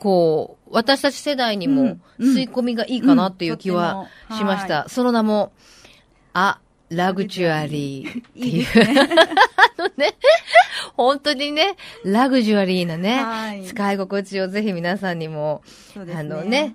[0.00, 4.88] こう、私たち世代にも吸い込みがいいかなっていう気はしました。
[4.88, 5.52] その名も、
[6.32, 6.58] あ、
[6.88, 8.46] ラグジュアリーっていう。
[8.48, 8.66] いいね。
[9.78, 10.16] あのね、
[10.96, 15.62] 本当にね、ラグジュアリーなね、はい使い心地をぜひ皆さんにも、
[15.94, 16.74] ねあのね、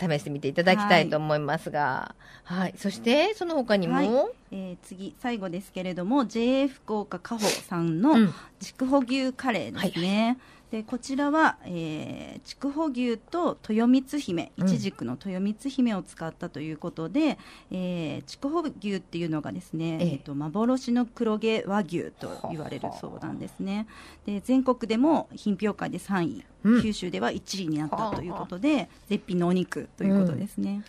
[0.00, 2.74] 試してみていただきたいと思いますが、はい。
[2.76, 4.08] そして、その他にも、はい
[4.50, 10.38] えー次、最後ですけれども、JA 福岡加穂さんのうん筑穂牛カレーですね。
[10.70, 17.38] でこちらは、えー、筑穂牛と豊光姫、うんいちじくの豊光姫を使ったということで、
[17.70, 23.86] えー、筑穂牛っていうのがですね、えええーと幻の黒毛和牛と言われるそうなんですね。
[24.26, 30.82] で全国でも品評会で3位、うん九州では1位になったということで、絶品のお肉ということですね。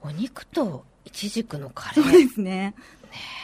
[0.00, 2.12] お肉とイチジクのカレそうー。
[2.12, 2.74] ですね。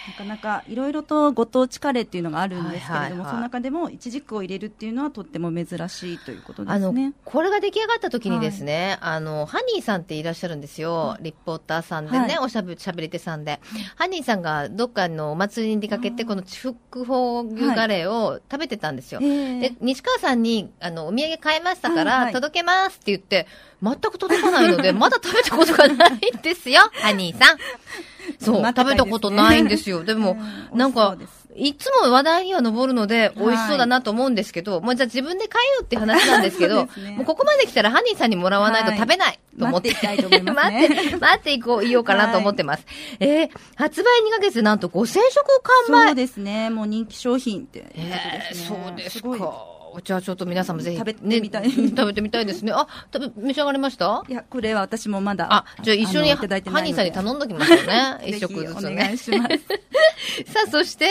[0.09, 11.17] なかなかいろいろとご当地カレーっていうのがあるんですけれども、はいはいはいその中でもイチジクを入れるっていうのはとっても珍しいということであのすね。、これが出来上がった時にですね、あの、ハニーさんっていらっしゃるんですよ。
[11.21, 13.61] リポーターさんでね、はいおしゃべり手さんで。
[13.97, 19.21] ハニーさんがどっかのお祭りに出かけて、この地福法牛カレーを食べてたんですよ。
[19.23, 23.47] ええで、西川さんに、あの、お土産買いましたから、はいはい届けますって言って、
[23.83, 27.59] 全く届かないので、まだ食べたことがないんですよ、ハニーさん。
[28.41, 30.05] そう、ね食べたことないんですよ。
[30.05, 30.39] でも、
[30.73, 31.17] うんなんか
[31.59, 39.89] いつも話題には上るので、い美味しそうだなと思うんですけど、もうじゃあ自分で買えよって話なんですけど、ねもうここまで来たらハニーさんにもらわないと食べないと思って。
[39.91, 42.87] 待っていきたいと思いますね待って、 待っていこう、いようかなと思ってます。
[43.19, 46.15] えー、発売2ヶ月でなんと5000食完そう売。
[46.15, 46.71] ですね。
[46.71, 48.55] もう人気商品ってえー。
[48.55, 49.78] そうですか。
[50.03, 52.73] じゃあちょっと皆さんもぜひ、食べてみたいね食べてみたいですね。
[52.75, 54.23] あ、食べ、召し上がりました？
[54.29, 55.53] いや、これは私もまだ。
[55.53, 58.19] あ、じゃあ一緒にのいいハニーさんに頼んどきますよね。
[58.27, 59.19] 一食ずつお願ねい。
[59.19, 59.49] します。
[60.53, 61.11] さあ、そして、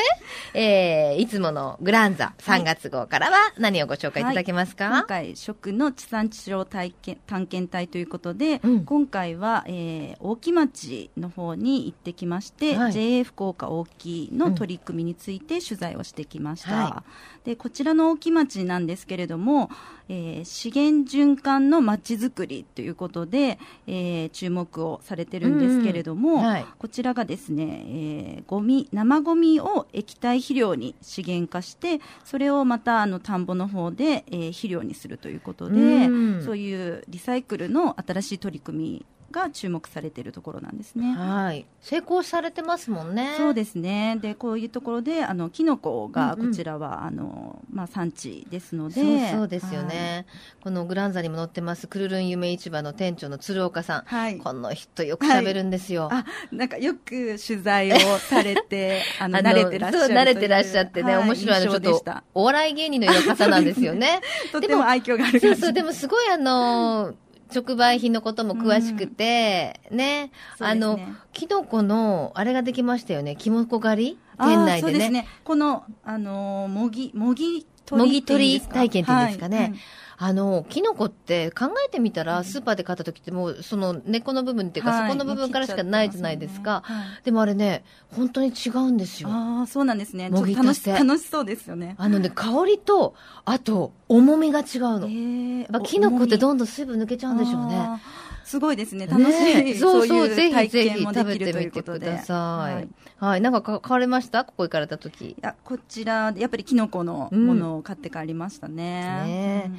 [0.54, 16.76] えー、いつものグランザ3月号からは何をご紹介いただけますか、今回、食の地産地消体験探検隊ということで、うん今回は、えー、大木町の方に行ってきまして、はい JA 福岡大木の取り組みについて取材をしてきました。
[16.76, 17.04] は
[17.44, 19.69] でこちらの大木町なんですけれども、
[20.10, 26.65] えー資源循環の町づくりということで、えー注目をされてるんですけれども、うんうんはい。
[26.77, 36.43] こちらがですね、えーゴミ生ゴミを液体肥料に資源化してそれをまたあの田んぼの方で、えー肥料にするということで、うん。
[36.43, 39.06] そういうリサイクルの新しい取り組み
[39.38, 41.13] が注目されているところなんですね。
[41.13, 41.65] はい。
[41.82, 43.36] 成功されてますもんね。
[43.38, 44.17] そうですね。
[44.21, 49.32] で、こういうところで、あの、キノコが、うんうんこちらは、あの、まあ、産地ですので。
[49.32, 50.26] そうですよね、
[50.62, 54.32] このグランザにも載ってますクルルン夢市場の店長の鶴岡さん、はい。
[54.34, 54.38] はい。
[54.39, 64.21] この人よく喋るんですよ、あ、なんかよく取材をされて、 あの、慣れてらっしゃるそう慣れてらっしゃってね、はい面白いあのちょっとお笑い芸人のような方なんですよね
[64.52, 67.13] とても愛嬌があるそうそうでもすごいあの
[67.54, 71.00] 直売品のことも詳しくて、ね、あの
[71.34, 74.20] キノコの、あれができましたよね、キノコ狩り？
[74.40, 74.94] 店内でね。
[74.94, 75.28] そうですね。
[75.44, 78.76] この、あのー、もぎ、もぎ取もぎりっていうん取りですか？
[78.76, 79.58] 体験っていうんですかね。
[79.58, 79.74] はい
[80.19, 86.84] あの、キノコって考えてみたら、スーパーで買った時ってもう、その根っこの部分っていうか、はいそこの部分からしかないじゃないですか。
[86.86, 87.84] すねはいでもあれね、
[88.15, 89.30] 本当に違うんですよ。
[89.32, 90.30] ああ、そうなんですね。
[90.30, 91.95] もぎ楽し、 楽しそうですよね。
[91.99, 93.13] あのね、香りと、
[93.45, 94.65] あと、重みが違う
[94.99, 95.08] の。
[95.08, 98.01] えーキノコってんどんどん水分抜けちゃうんでしょうね。
[98.48, 99.08] すごいですね。
[99.08, 99.64] 楽しい。
[99.64, 101.84] ねそうそう、いぜひ体ぜひ食べてみて。
[101.84, 102.88] くださはいい。
[103.20, 104.46] はい、なんかか買われました？
[104.46, 105.32] ここ行かれた時。
[105.32, 109.72] いやこちら、やっぱりキノコのものを買って帰りましたね。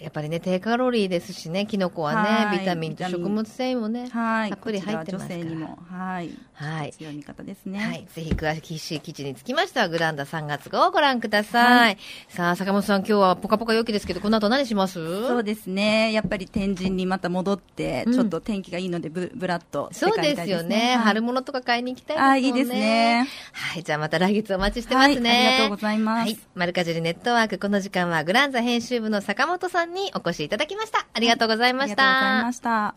[0.00, 4.50] やっぱりね、低カロリーですしね、キノコはね、はいビタミンと食物繊維もね、はい。
[4.50, 6.30] たっぷり入ってますから女性にも、はい。
[6.54, 6.92] はい。
[6.92, 7.78] 強い味方ですね。
[7.78, 8.08] はい。
[8.12, 11.98] ぜひ詳しい記事につきましては、グランダ3月号をご覧ください。
[12.28, 14.94] さあ、坂本さん、今日はポカポカ陽気ですけど、この後何します？
[15.26, 16.12] そうですね。
[16.12, 20.96] やっぱり天神にまた戻って、うんちょっと天気がいいのでぶ、ぶらっとしてそうですよね。
[20.96, 22.32] はい春物とか買いに行きたいですもんね。
[22.32, 23.28] あ、いいですね。
[23.52, 23.82] はい。
[23.82, 25.30] じゃあまた来月お待ちしてますね。
[25.30, 26.38] はいありがとうございますはい。
[26.54, 31.06] マルカジュリネットワーク、この時間はグランザ編集部の坂本さんにお越しいただきました。
[31.12, 32.52] ありがとうございましありがとうございたま。
[32.52, 32.94] した。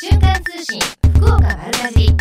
[0.00, 0.80] 瞬間通信、
[1.16, 2.16] 福岡丸かじり。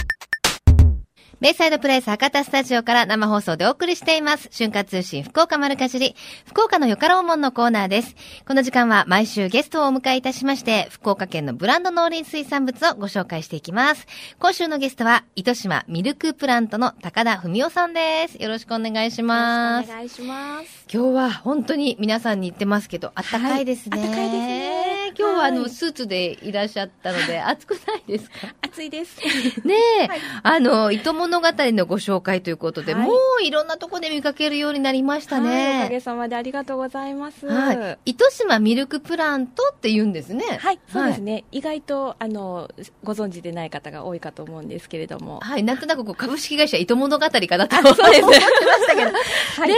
[1.43, 4.47] ベイサイドプレイス博多スタジオから生放送でお送りしています。
[4.49, 6.15] 瞬間通信福岡丸かじり。
[6.45, 8.15] 福岡のよかろうもんのコーナーです。
[8.47, 14.07] この時間は毎週ゲストをお迎えいたしまして、福岡県のブランド農林水産物をご紹介していきます。
[14.39, 18.41] 今週のゲストは、糸島ミルクプラントの高田文夫さんです。
[18.41, 19.91] よろしくお願いします。
[19.91, 20.85] お願いします。
[20.89, 23.99] 今日は本当に皆さんに言ってますけど、あったかいですね。
[23.99, 28.53] はいあったかいですね今日はあの、はいスーツでいらっしゃったので、暑くないですか？
[28.61, 29.17] 暑いです。
[29.65, 30.07] ねえ、
[30.43, 35.99] あの、糸物語のご紹介ということで、はいもういろんなとこで見かけるようになりましたはい、おかねげ。
[35.99, 37.47] さまでありがとうございます。
[37.47, 37.97] はい。
[38.05, 40.43] 糸島ミルクプラントって言うんですね。
[40.59, 41.43] はい、そうですね。
[41.51, 42.69] 意外と、あの、
[43.03, 45.39] ご存知でない方が多いかと思うんですけれども。
[45.41, 45.63] はい。
[45.63, 49.11] なんとなくこう株式会社糸物語かなと 思ってましたけど。
[49.11, 49.75] はいで、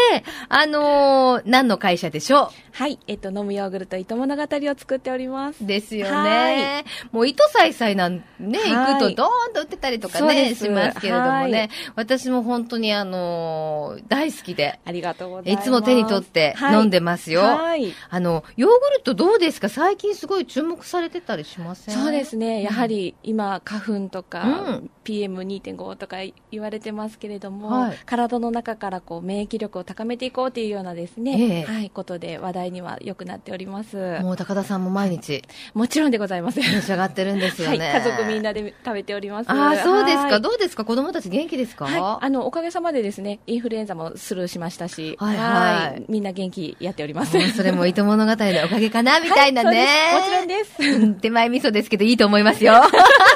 [0.50, 5.54] あのー何の会社でしょはい、えっと、飲むヨーグルト糸物語を作っておりますう。
[5.62, 6.86] ですよはね。
[7.12, 11.92] もう糸さいさいなんね、はい行くとドーンと売ってたりとかね、しますけれどもはねい。
[11.96, 15.64] 私も本当にあのー大好きで、ありがとうございます。
[15.64, 17.42] いつも手に取って飲んでますよ。
[17.42, 17.94] はい。
[18.10, 19.70] あの、ヨーグルトどうですか？
[19.70, 21.96] 最近すごい注目されてたりしません？
[21.96, 22.62] そうですね。
[22.62, 26.18] やはり今、花粉とか、うん PM2.5 とか
[26.52, 34.20] 言われてますけれども、はい体の中からこう免疫力を高めていこうというようなですね、ええはい、ことで話題には良くなっております。
[34.22, 36.60] もう高田さんも毎日もちろんでございます。
[36.60, 37.92] 召し上がってるんですよはい、ね。
[37.94, 39.52] 家族みんなで食べております。
[39.52, 40.24] ああ、そうですか。
[40.24, 40.86] はいどうですか？
[40.86, 47.40] 子供たち元気ですか、はい、あのおかげさまでですねインフルエンザもスルーしましたし、はいはいみんな元気やっております。
[47.52, 49.88] それも糸物語のおかげかなみたいなね。
[50.14, 50.76] もちろんです。
[50.82, 52.74] う ん手前味噌ですけどいいと思いますよ。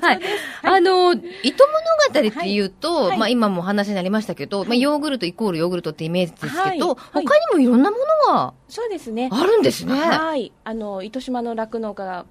[0.00, 0.20] はい。
[0.62, 7.96] あの、糸物語っていうと、まあ今もお話になりましたけど、まあヨーグルトイコールヨーグルトってイメージですけど、他にもいろんなも
[8.28, 9.28] のがそうですね。
[9.32, 9.94] あるんですね。
[9.94, 12.26] はい、あの糸島の酪農家が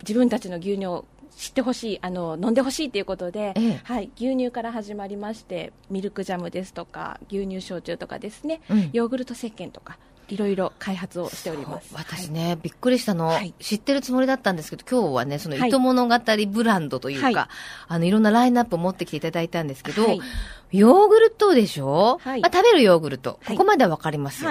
[0.00, 1.04] 自分たちの牛乳を
[1.36, 3.80] 知ってほしいあの飲んでほしいということで、ええ。
[3.84, 8.90] はい、牛乳から始まりましてミルクジャムですとか牛乳焼酎とかですね、うん。
[8.92, 11.94] ヨーグルト石鹸とかいろいろ開発をしております。
[11.94, 13.54] 私ね、びっくりしたの、はい。
[13.60, 15.68] 知ってるつもりだったんですけど、今日はね、そのはい。
[15.68, 17.36] 糸物語ブランドというか、はい。
[17.88, 20.20] あの、いろんなラインナップを持ってきていただいたんですけど、はい。
[20.72, 22.40] ヨーグルトでしょ、はい。
[22.40, 23.56] まあ、食べるヨーグルト、はい。
[23.56, 24.50] ここまではわかりますよ。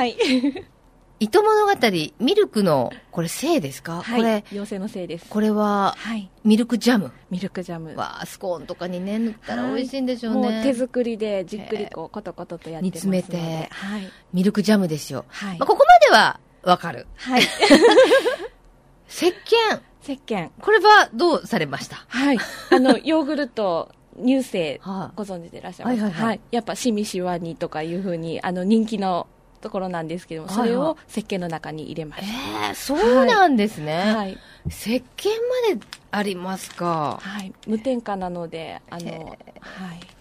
[1.17, 1.73] はい糸物語、
[2.19, 5.25] ミルクの、これ、せいですか、はい、これ、妖精のせいです。
[5.30, 6.30] これは、はい。
[6.43, 7.13] ミルクジャム。
[7.30, 7.95] ミルクジャム。
[7.95, 10.41] わあ、スコーンとかにね、塗ったら美味しいんでしょうね。
[10.41, 13.17] もう手作りでじっくりこう、コトコトとやってますので。
[13.17, 14.12] 煮詰めてはい。
[14.34, 15.23] ミルクジャムですよ。
[15.30, 17.08] はいまあ、ここまではわかる。
[17.15, 17.43] はい。
[19.10, 19.34] 石鹸。
[20.04, 20.49] 石鹸。
[20.60, 22.04] これはどうされました？
[22.10, 22.38] はい。
[22.71, 23.89] あの、 ヨーグルト、
[24.21, 26.04] 乳製はあ、ご存知でいらっしゃいますか？
[26.06, 29.28] はいはいはいやっぱ、しみしわにとかいうふうに、あの、人気の
[29.65, 32.23] ところなんですけども、それはいはを石鹸の中に入れます。
[32.23, 32.28] え
[32.71, 34.13] えそうなんですね。
[34.13, 34.38] はい。
[34.69, 35.30] 石鹸
[35.69, 37.19] までありますか。
[37.19, 37.51] はい。
[37.65, 39.38] 無添加なので、あへの、はい。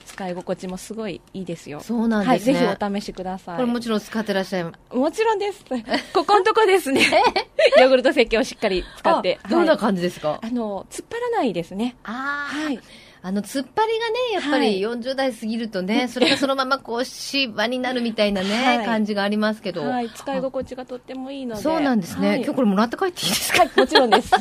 [0.07, 1.81] 使い心地もすごいいいですよ。
[1.81, 2.55] そうなんですね。
[2.55, 2.67] はい。
[2.69, 3.57] ぜひお試しください。
[3.57, 4.97] これもちろん使ってらっしゃいます。
[4.97, 5.63] もちろんです。
[6.15, 7.03] ここのとこですね。
[7.79, 9.39] ヨーグルト石鹸をしっかり使って。
[9.43, 11.97] あどんなはい感じですか、あの、突っ張らないですね。
[12.05, 12.81] ああ、はい。
[13.27, 19.83] あの、突っ張りがね、やっぱり40代過ぎるとね、 それがそのままこう、シワになるみたいなね、はい感じがありますけど。
[19.83, 20.11] はい。
[20.11, 21.63] 使い心地がとってもいいので。
[21.63, 24.31] そうなんですね、はい今日これもらって帰っていいですかはい、もちろんです。
[24.35, 24.39] あ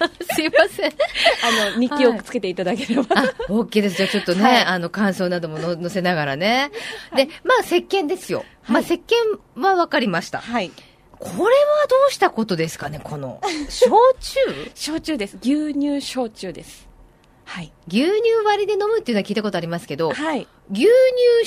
[0.34, 0.92] すいません。
[1.76, 3.14] の、日記をつけていただければ。
[3.14, 3.98] あ、OK です。
[3.98, 6.70] じゃあちょっとね、はいあの、感想などもの載せながらね。
[7.14, 8.46] で、まあ、石鹸ですよ。
[8.66, 9.00] まあ、石鹸
[9.60, 10.38] は分かりました。
[10.38, 10.70] はい。
[11.18, 11.50] これはど
[12.08, 14.40] うしたことですかね、この、焼酎？
[14.74, 15.36] 焼酎です。
[15.42, 16.93] 牛乳焼酎です。
[17.44, 17.72] はい。
[17.88, 18.12] 牛乳
[18.44, 20.46] 割りで飲むっていうのは聞いたことありますけど、はい。
[20.72, 20.90] 牛乳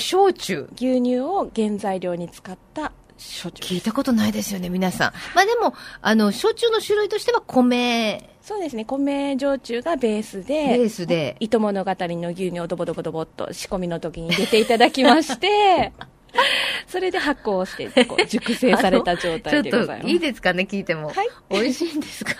[0.02, 0.68] 焼酎。
[0.74, 3.74] 牛乳を原材料に使った焼酎。
[3.74, 5.12] 聞いたことないですよね、皆さん。
[5.34, 8.84] まあでも、あの、焼酎の種類としては米そうですね。
[8.84, 15.92] 米焼酎がベースで、ベースで、糸物語の牛乳をドボドボドボっと仕込みの時に入れていただきまして、
[16.86, 17.90] それで発酵をして、
[18.28, 20.08] 熟成された状態でございます。
[20.10, 21.08] いいですかね、聞いても。
[21.08, 22.32] はい美味しいんですか？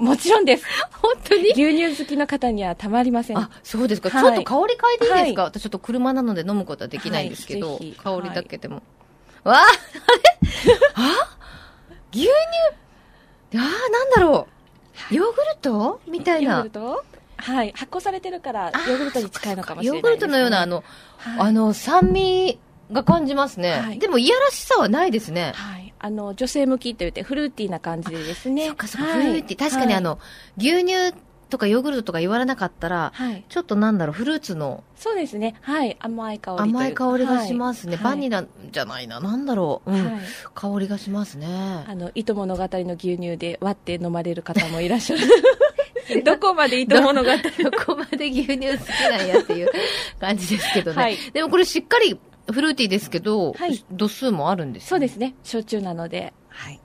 [0.00, 0.64] もちろんです。
[0.92, 1.50] 本当に？
[1.50, 3.38] 牛乳好きの方にはたまりません。
[3.38, 4.08] あ、そうですか。
[4.10, 8.82] はいちょっと香り嗅いでいいですか、は私ちょっと車なので飲むことはできないんですけど、はい香りだけでも。
[9.44, 9.68] わああれ？
[10.94, 11.36] あ？
[12.12, 12.30] 牛乳？
[13.58, 13.60] ああ、
[13.90, 14.48] なんだろ
[15.10, 15.14] う？
[15.14, 16.00] ヨーグルト？
[16.08, 16.70] みたいなヨーグル。
[16.70, 17.04] ト？
[17.36, 17.72] はい。
[17.74, 20.84] 発酵されてるから、ヨーグルトに近いのかもしれないヨーグルトのような、あの、
[21.16, 22.58] はいあの、酸味
[22.92, 23.70] が感じますね。
[23.80, 25.52] はいでも、いやらしさはないですね。
[25.54, 25.89] はい。
[26.00, 28.66] あの、女性向きと言って、フルーティーな感じでですね。
[28.66, 29.58] そっかそっか、はいフルーティー。
[29.58, 30.18] 確かにあ、の、
[30.56, 31.12] 牛乳
[31.50, 33.32] とかヨーグルトとか言われなかったら、はい。
[33.32, 35.56] はいちょっとなんだろう、フルーツのそうですね。
[35.60, 35.96] はい。
[36.00, 37.96] 甘い香り甘い香りがしますね。
[37.96, 39.20] はいバニラじゃないな。
[39.20, 39.90] なんだろう。
[39.90, 40.04] うん。
[40.12, 40.20] はい
[40.54, 41.84] 香りがしますね。
[41.86, 45.22] あの、糸物語の牛乳で割って飲まれる方もいらっしゃる。
[46.24, 49.70] どこまで糸物語どこまで牛乳好きなんやっていう
[50.18, 51.02] 感じですけどね。
[51.02, 52.18] はいでもこれしっかり
[52.52, 55.34] フルーティーですけど、はい度数もあるんですよそうですね。
[55.42, 56.32] 焼酎なので。
[56.48, 56.80] はい。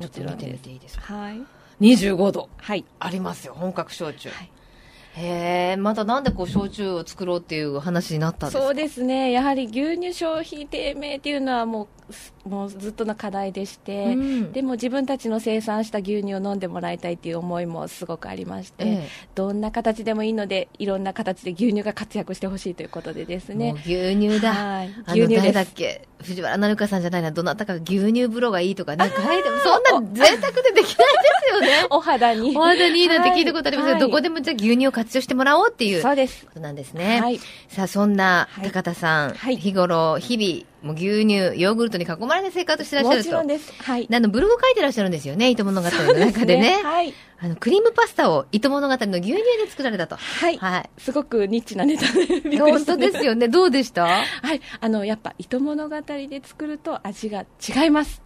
[0.00, 1.14] ちょっと見てみていいですか。
[1.14, 1.40] はい。
[1.80, 2.48] 25度。
[2.56, 2.84] はい。
[2.98, 3.54] ありますよ。
[3.54, 4.28] 本格焼酎。
[4.30, 4.50] はい
[5.16, 8.64] へえ、またなんでこう焼酎を作ろうっていう話になったんですか？
[8.66, 9.32] そうですね。
[9.32, 11.97] やはり牛乳消費低迷っていうのはもう、す
[12.44, 23.74] もうずっとの課題でして、うんでも自分たちの生産した牛乳を飲んでもらいたいっていう思いもすごくありまして、ええどんな形でもいいので、いろんな形で牛乳が活躍してほしいということでですね。
[23.84, 24.52] 牛乳だ。
[24.52, 26.08] はい牛乳です誰だっけ？
[26.22, 30.84] 藤原紀香さんじゃないな、どなたかが牛乳風呂がいいとかね、書いても、そんな贅沢でできないで
[31.48, 31.86] すよね。
[31.90, 32.56] お肌に。
[32.56, 36.46] お肌にいいなんて聞いたことありますけど、はいどこでもじゃあ牛乳を活用してもらおうっていうこそうです。
[36.52, 37.20] となんですね。
[37.20, 37.38] はい。
[37.68, 43.46] さあ、そんなはい高田さん、はい日頃、日々、もう牛乳、ヨーグルトに囲まれて生活してらっしゃるともちろん。
[43.46, 43.70] です。
[43.82, 44.08] はい。
[44.10, 46.80] あの、ブログ書いてらっしゃるんですよね、糸物語の中でね。
[46.82, 47.12] はい。
[47.40, 50.16] あの、クリームパスタを糸物語の牛乳で作られたと。
[50.16, 50.58] はい。
[50.58, 50.90] はい。
[50.98, 53.46] すごくニッチなネタで本当ですよね。
[53.48, 54.04] どうでした？
[54.06, 54.20] は
[54.54, 54.60] い。
[54.80, 58.20] あの、やっぱ、糸物語で作ると味が違います。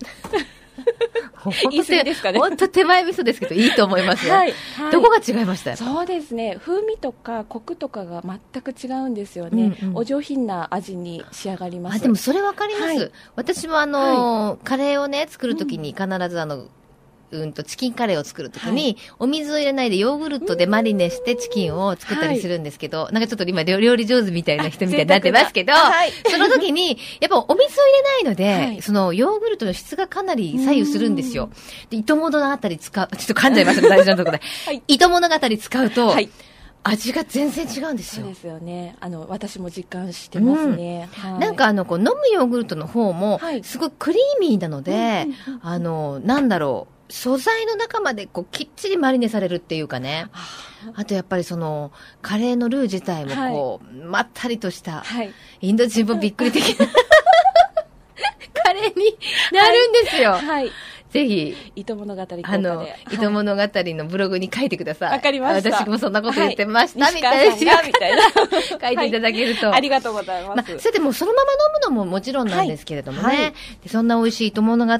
[1.70, 4.32] 言い過ぎですかね本当手前味噌ですけど、いいと思いますよ。
[4.32, 4.54] はい。
[4.76, 5.76] はいどこが違いました？
[5.76, 6.56] そうですね。
[6.58, 9.76] 風味とかコクとかが全く違うんですよね。
[9.82, 11.96] うんうんお上品な味に仕上がります。
[11.96, 12.84] あ、でもそれわかります。
[12.86, 16.70] はい私もあのーカレーをね、作るときに必ずあの、うん
[17.52, 26.12] と、チキンカレーを作るときに、お水を入れないでヨーグルトでマリネしてチキンを作ったりするんですけど、なんかちょっと今料料理上手みたいな人みたいになってますけど、はい。
[26.30, 28.82] その時に、やっぱお水を入れないので、はい。
[28.82, 31.50] そのヨーグルトの質がかなり左右するんですよ。
[31.90, 34.42] で、糸物語使う、ちょっと噛んじゃいましたね、 大事なところで。
[34.66, 34.82] はい。
[34.88, 36.30] 糸物語使うと、はい。
[36.84, 38.26] 味が全然違うんですよ。
[38.26, 38.40] そうで。
[38.40, 38.96] すよね。
[39.00, 41.08] あの、私も実感してますね。
[41.12, 41.38] はい。
[41.38, 43.62] なんかあの、こう飲むヨーグルトの方もは、い。
[43.62, 45.28] すごいクリーミーなので、
[45.62, 50.28] あの、なんだろう、素材の中までこうきっちりマリネされるっていうかね。
[50.94, 55.30] あとやっぱりその、カレーのルー自体もこう、まったりとした、はい。
[55.60, 56.86] インド人もびっくり的な、
[58.64, 59.18] カレーに
[59.52, 60.32] なるんですよ。
[60.32, 60.72] はい。
[61.12, 62.22] ぜひ、糸物語。
[62.42, 65.12] あのはい、糸物語のブログに書いてください。
[65.12, 68.22] わかりました私もそんなこと言ってました、はいみたい西川さんがみたいな
[68.88, 69.74] 書いていただけると。
[69.74, 70.56] ありがとうございま。
[70.56, 71.58] ますあ、それでもそのまま飲
[71.90, 73.28] むのももちろんなんですけれどもね。
[73.28, 73.52] はい
[73.86, 74.92] そんな美味しい糸物語、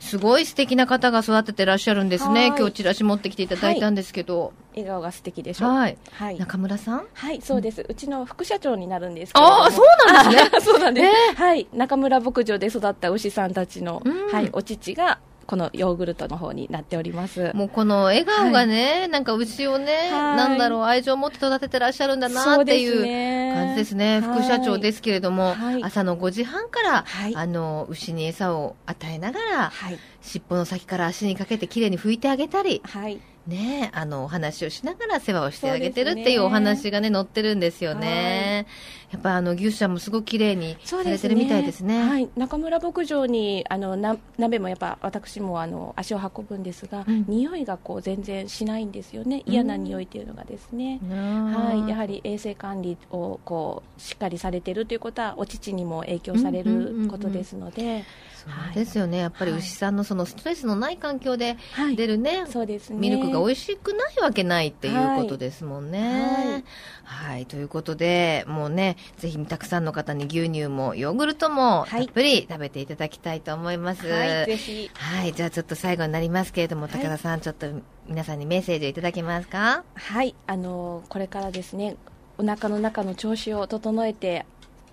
[0.00, 2.50] すごい素敵な方が育ててらっしゃるんですね。
[2.50, 4.52] はい今日チラシ持ってきていただいたんですけど。
[4.72, 5.66] 笑顔が素敵でしょ。
[5.66, 5.98] はい。
[6.12, 6.38] はい。
[6.38, 7.06] 中村さん？
[7.12, 7.84] はい、そうです。
[7.86, 9.62] うちの副社長になるんですけれども。
[9.64, 10.50] ああ、そうなんですね。
[10.56, 11.66] あそうなんです、えはい。
[11.72, 15.18] 中村牧場で育った牛さんたちの、うんはい、お乳が、
[15.50, 17.50] このヨーグルトの方になっております。
[17.54, 24.20] もうこの笑顔がね、なんか牛をね、はいなんだろう、愛情を持って育ててらっしゃるんだなっていうね感じですね。
[24.20, 29.98] 副社長ですけれども、はい朝の5時半から、はいあの、牛に餌を与えながら、はい。
[30.22, 33.20] 尻尾の先から足にかけてきれいに拭いてあげたり、はい。
[33.48, 38.66] ね、あの、お話をしながら世話をしてあげてるっていうお話がね、載ってるんですよね。
[39.10, 42.02] やっぱあの、牛舎もすごく綺麗にされてるみたいですね。
[42.02, 47.24] はい、中村牧場にあのな鍋もやっぱ私もあの足を運ぶんですが、うん。
[47.26, 49.42] 匂いがこう全然しないんですよね。
[49.46, 57.02] 嫌な匂いっていうのがですね、ははい、やはり衛生管理をこうしっかりされてるということはお乳にも影響されうんうんうんうん。
[57.04, 58.04] ることですので、
[58.36, 59.18] そうですよね。
[59.18, 61.96] やっぱり牛さんのそのストレスのない環境ではい。
[61.96, 62.98] 出るね、そうですね。
[62.98, 66.62] ミルクが美味しくないわけないっていうことですもんね。
[67.04, 67.46] ははいい。
[67.46, 72.06] ということで、もうね、ぜひたくさんの方に牛乳もヨーグルトもたはい。
[72.06, 74.06] っぷり食べていただきたいと思います。
[74.08, 74.90] はい、ぜひ。
[74.94, 75.32] はい。
[75.32, 76.92] じゃあちょっと最後になりますけれども、はい。
[76.92, 77.66] 高田さん、ちょっと
[78.08, 79.84] 皆さんにメッセージをいただけますか？
[79.94, 81.96] はいあのこれからですね
[82.38, 84.46] お腹の中の調子を整えて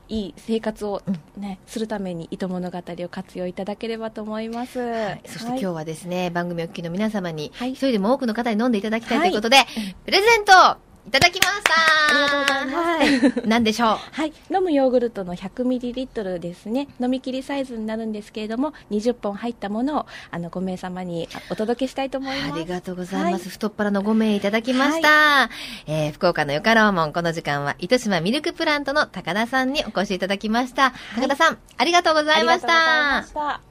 [0.10, 1.02] いい生活を、
[1.36, 7.72] ねするために糸物語を活用いただければと思います、はい、そして今日はですね、番組お聞きの皆様に、はい。
[7.72, 9.40] 一人でも多くの方に飲んでいただきたいはいとい。
[9.40, 9.58] うことで、
[10.06, 10.78] プレゼント
[11.08, 11.74] いただきました
[12.10, 13.48] ありがとうございますはい。
[13.48, 13.98] 何でしょう？
[14.12, 23.44] はい、飲むヨーグルトの 100ml ですね飲み切りサイズになるんですけれども20本入ったものをあの5名様にお届けしたいと思いますありがとうございます。
[23.46, 25.50] はい太っ腹の5名いただきました。
[25.88, 30.94] えー福岡のよかろうもん、この時間は、糸島ミルクプラントの高田さんにお越しいただきました。
[31.16, 33.34] 高田さん、ありがとうございましありがとうございまたし。
[33.34, 33.62] た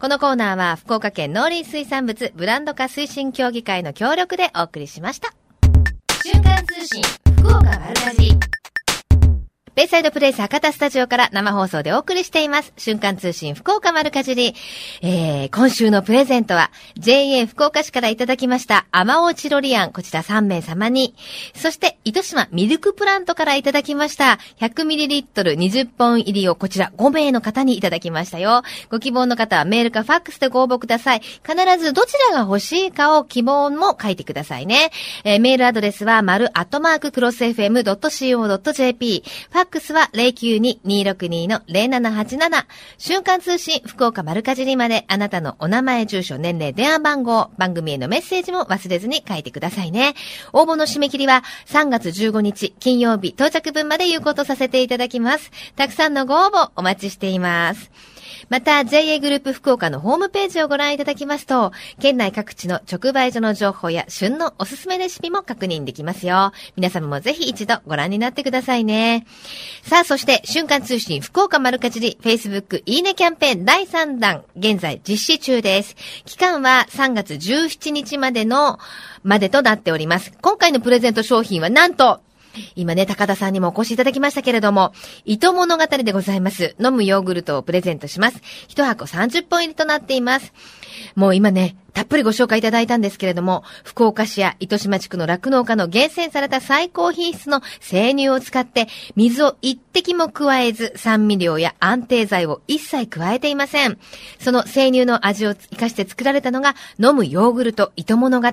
[0.00, 5.34] このコーナーは、福岡県農林水産物ブランド化推進協議会の協力でお送りしました。
[6.24, 7.02] 瞬間通信、
[7.40, 8.51] 福岡丸かじ。
[9.74, 12.74] ベイサイドプレイス博多スタジオから生放送でお送りしています。
[12.76, 14.54] 瞬間通信福岡丸かじり。
[15.00, 21.14] えー、今週のプレゼントは JA 福岡市からいただきましたアマオチロリアン、こちら3名様に。
[21.54, 28.64] そして、糸島ミルクプラントからいただきました 100ml20 本入りをこちら5名の方にいただきましたよ。
[28.90, 31.20] ご希望の方はメールかファックスでご応募ください。
[31.20, 34.90] 必ずどちらが欲しいかを希望も書いてくださいね。
[35.24, 39.24] えーメールアドレスは、丸アットマーククロス FM.co.jp。
[39.50, 42.64] ファックスは092-262-0787。
[42.98, 50.14] 瞬間通信福岡丸かじりまであなたのお名前、住所、年齢、電話番号、番組へのメッセージも忘れずに書いてくださいね。
[50.52, 55.50] 応募の締め切りは3月15日金曜日到着分まで有効とさせていただきます。
[55.76, 57.90] たくさんのご応募お待ちしています。
[58.48, 66.52] また、JA グループ福岡のホームページをご覧いただきますと、県内各地の直売所の情報や旬のおすすめレシピも確認できますよ。
[66.76, 69.26] 皆様もぜひ一度ご覧になってくださいね。
[69.82, 75.96] さあ、そして、瞬間通信福岡丸かじり Facebook いいねキャンペーン第3弾、現在実施中です。
[76.24, 78.78] 期間は3月17日までの、
[79.22, 80.32] までとなっております。
[80.42, 82.20] 今回のプレゼント商品はなんと、
[82.74, 84.92] 今ね、高田さんにもお越しいただきましたけれども、
[85.24, 86.74] 糸物語でございます。
[86.82, 88.40] 飲むヨーグルトをプレゼントします。
[88.68, 90.52] 一箱30本入りとなっています。
[91.14, 103.98] もう今ね、たっぷりご紹介いただいたんですけれども、福岡市や糸島地区の酪農家の厳選された最高品質の生乳を使って、水を一滴も加えず、酸味料や安定剤を一切加えていません。
[104.38, 108.48] その生乳の味を活かして作られたのが、飲むヨーグルト糸物語。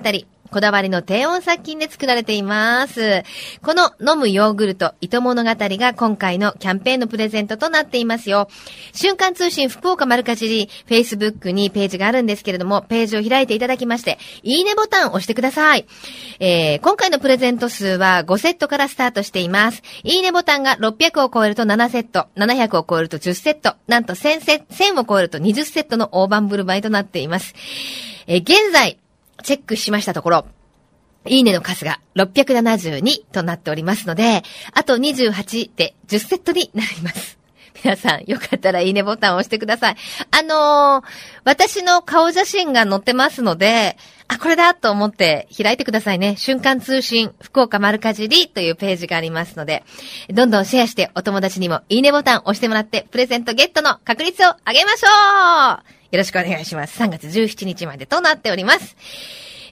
[0.50, 3.22] こだわりの低温殺菌で作られています。
[3.62, 8.48] この飲むヨーグルト糸物語が今回のキャンペーンのプレゼントとなっていますよ。
[8.92, 15.86] 瞬間通信福岡丸かじり Facebook にページがあるんですけれども、ページを開いていただきまして、いいねボタンを押してください。
[16.40, 19.82] えー、今回のプレゼント数は5セットからスタートしています。
[20.02, 27.54] いいねボタンが600を超えると7セット、700を超えると10セット、なんと1000セ1000を超えると20セットの大盤振る舞いとなっています。
[28.26, 28.98] えー、現在、
[29.42, 30.46] チェックしましたところ、
[31.26, 37.38] いいねの数が672となっておりますので、あと28で10セットになります。
[37.84, 39.96] 皆さん、よかったらいいねボタンを押してください。
[40.30, 41.04] あのー、
[41.44, 43.96] 私の顔写真が載ってますので、
[44.28, 46.36] あ、これだと思って開いてくださいね。
[46.36, 49.82] 瞬間通信、福岡丸かじりというページがありますので、
[50.30, 57.00] どんどんシェアしてお友達にもいいねボタンを押してもらって、プレゼントゲットの確率を上げましょうよろしくお願いします。
[57.00, 58.96] 3月17日までとなっております。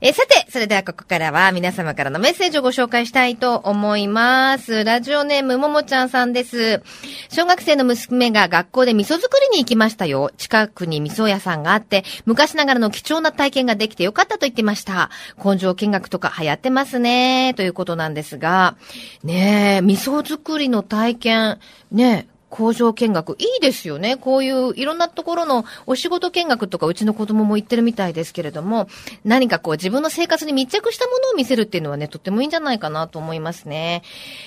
[0.01, 4.85] えさて、それではここからは皆様からのメッセージをご紹介したいと思います。
[4.85, 6.83] ラジオネームももちゃんさんです。
[7.31, 10.31] 小学生の娘が学校で味噌作りに行きましたよ。
[10.37, 15.11] 近くに味噌屋さんがあって、昔ながらの貴重な体験ができてよかったと言ってました。
[15.45, 17.55] 根性見学とか流行ってますね。
[17.55, 18.77] ということなんですが、
[19.25, 21.59] ねえ、味噌作りの体験、
[21.91, 24.17] ねえ、工場見学、いいですよね。
[24.17, 28.89] こういういろんなところのお仕事見学とかうちの子供も行ってるみたいですけれども、
[29.25, 34.03] 何かこう自分の生活に密着したものを見せるっていうのはね、とってもいいんじゃないかなと思いますね。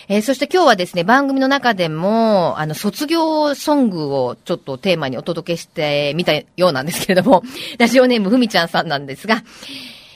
[0.08, 7.44] えーそして今日はですね、番組の中でも、あの、卒業ソングをちょっとテーマにお届けしてみたようなんですけれども、
[7.78, 9.44] ラジオネームふみちゃんさんなんですが、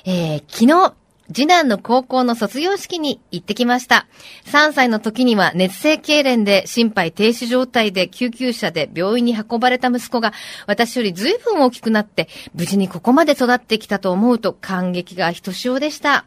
[0.06, 0.94] えー昨日、
[1.34, 4.08] 次男の高校の卒業式に行ってきました。
[4.46, 10.34] 3歳の時には熱性痙攣で心肺停止状態で救急車で病院に運ばれた息子が
[10.68, 16.26] 私より随分大きくなって無事にここまで育ってきたと思うと感激がひとしおでした。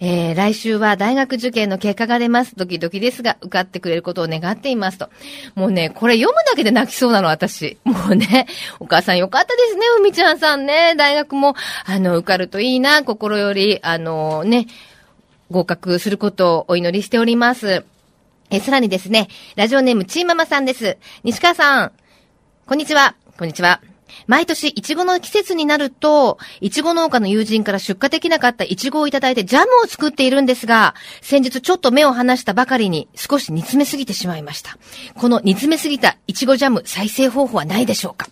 [0.00, 2.56] えー、来週は大学受験の結果が出ます。
[2.56, 5.10] ドキドキですが、受かってくれることを願っていますと。
[5.54, 7.78] もうね、これ読むだけで泣きそうなの、私。
[7.84, 8.46] もうね、
[8.80, 10.94] お母さんよかったですね、うみちゃんさんね。
[10.96, 11.54] 大学も、
[11.86, 14.66] あの、受かるといいな、心より、あの、ね、
[15.50, 17.84] 合格することをお祈りしております。
[18.50, 20.98] え、さらにですね、ラジオネームチーママさんです。
[21.22, 21.92] 西川さん、
[22.66, 23.14] こんにちは。
[23.36, 23.93] こんにちは。
[24.26, 34.78] 毎年、いちごの季節になると、いちご農家の友人から出荷できなかったいちごをいただいてジャムを作っているんですが、先日ちょっと目を離したばかりに少し煮詰めすぎてしまいました。
[35.14, 38.28] この煮詰めすぎたいちごジャム再生方法はないでしょうか？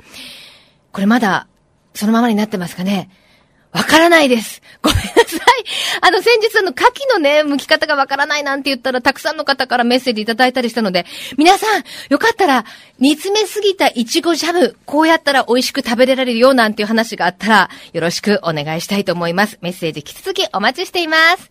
[0.92, 1.46] これまだ、
[1.94, 3.10] そのままになってますかね？
[3.72, 4.60] わからないです。
[4.82, 5.40] ごめんなさい。
[6.00, 11.06] あの、先日あの、牡蠣のね、剥き方がわからないなんて言ったら、たくさんの方からメッセージいただいたりしたので、
[11.38, 12.64] 皆さん、よかったら、
[12.98, 19.58] 煮詰めすぎたいちごジャム、こうやったら美味しく食べれられるよなんていう話があったら、よろしくお願いしたいと思います。
[19.62, 21.48] メッセージ引き続きお待ちしています。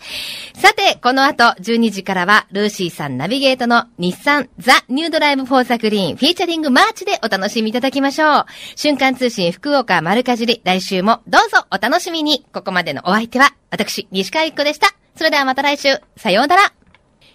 [0.60, 8.46] さて、この後、12時からは、ルーシーさんナビゲートの日産 The New Drive for the Green、featuring March でお楽しみいただきましょう。
[8.76, 12.46] 旬感通信福岡丸かじり、来週もどうぞお楽しみみに。
[12.54, 14.88] ここまでのお相手は、私、西川ゆっ子でした。
[15.16, 16.74] それではまた来週、さようなら。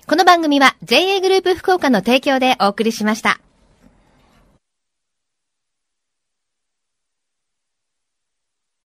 [0.06, 3.40] この番組は JA グループ福岡の提供でお送りしました。